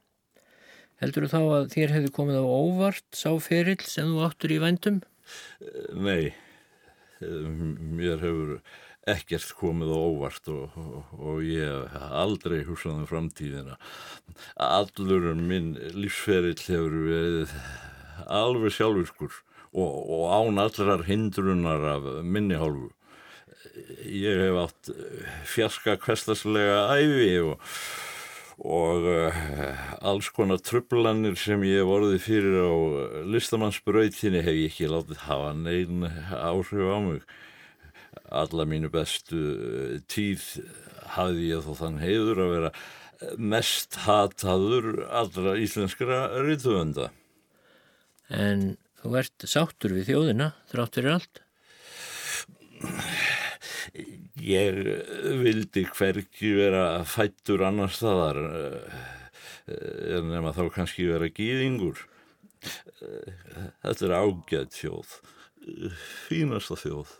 [0.97, 4.99] heldur þú þá að þér hefur komið á óvart sáferill sem þú áttur í vændum?
[5.93, 6.33] Nei,
[7.21, 8.57] mér hefur
[9.05, 13.77] ekkert komið á óvart og, og, og ég hef aldrei hugsað um framtíðina.
[14.57, 17.59] Allur minn lífsferill hefur verið
[18.25, 19.44] alveg sjálfurkur
[19.75, 22.91] og, og án allrar hindrunar af minni hálfu.
[24.07, 24.91] Ég hef átt
[25.51, 27.65] fjarska kvestaslega æfi og,
[28.63, 32.71] og uh, alls konar trublanir sem ég hef orðið fyrir á
[33.33, 37.25] listamannsbröytinni hef ég ekki látið hafa neyn áhrif á mig.
[38.31, 40.45] Alla mínu bestu eh, tíð
[41.17, 42.71] hafði ég þó þann heiður að vera
[43.37, 47.11] mest hataður allra íslenskra rítuðunda.
[48.31, 48.75] En
[49.05, 51.39] Þú ert sáttur við þjóðina þrátt fyrir allt?
[54.41, 54.79] Ég
[55.43, 58.95] vildi hverki vera fættur annar staðar eh,
[60.17, 62.01] en nema þá kannski vera gýðingur.
[63.85, 65.13] Þetta er ágætt þjóð,
[66.25, 67.13] fínasta þjóð.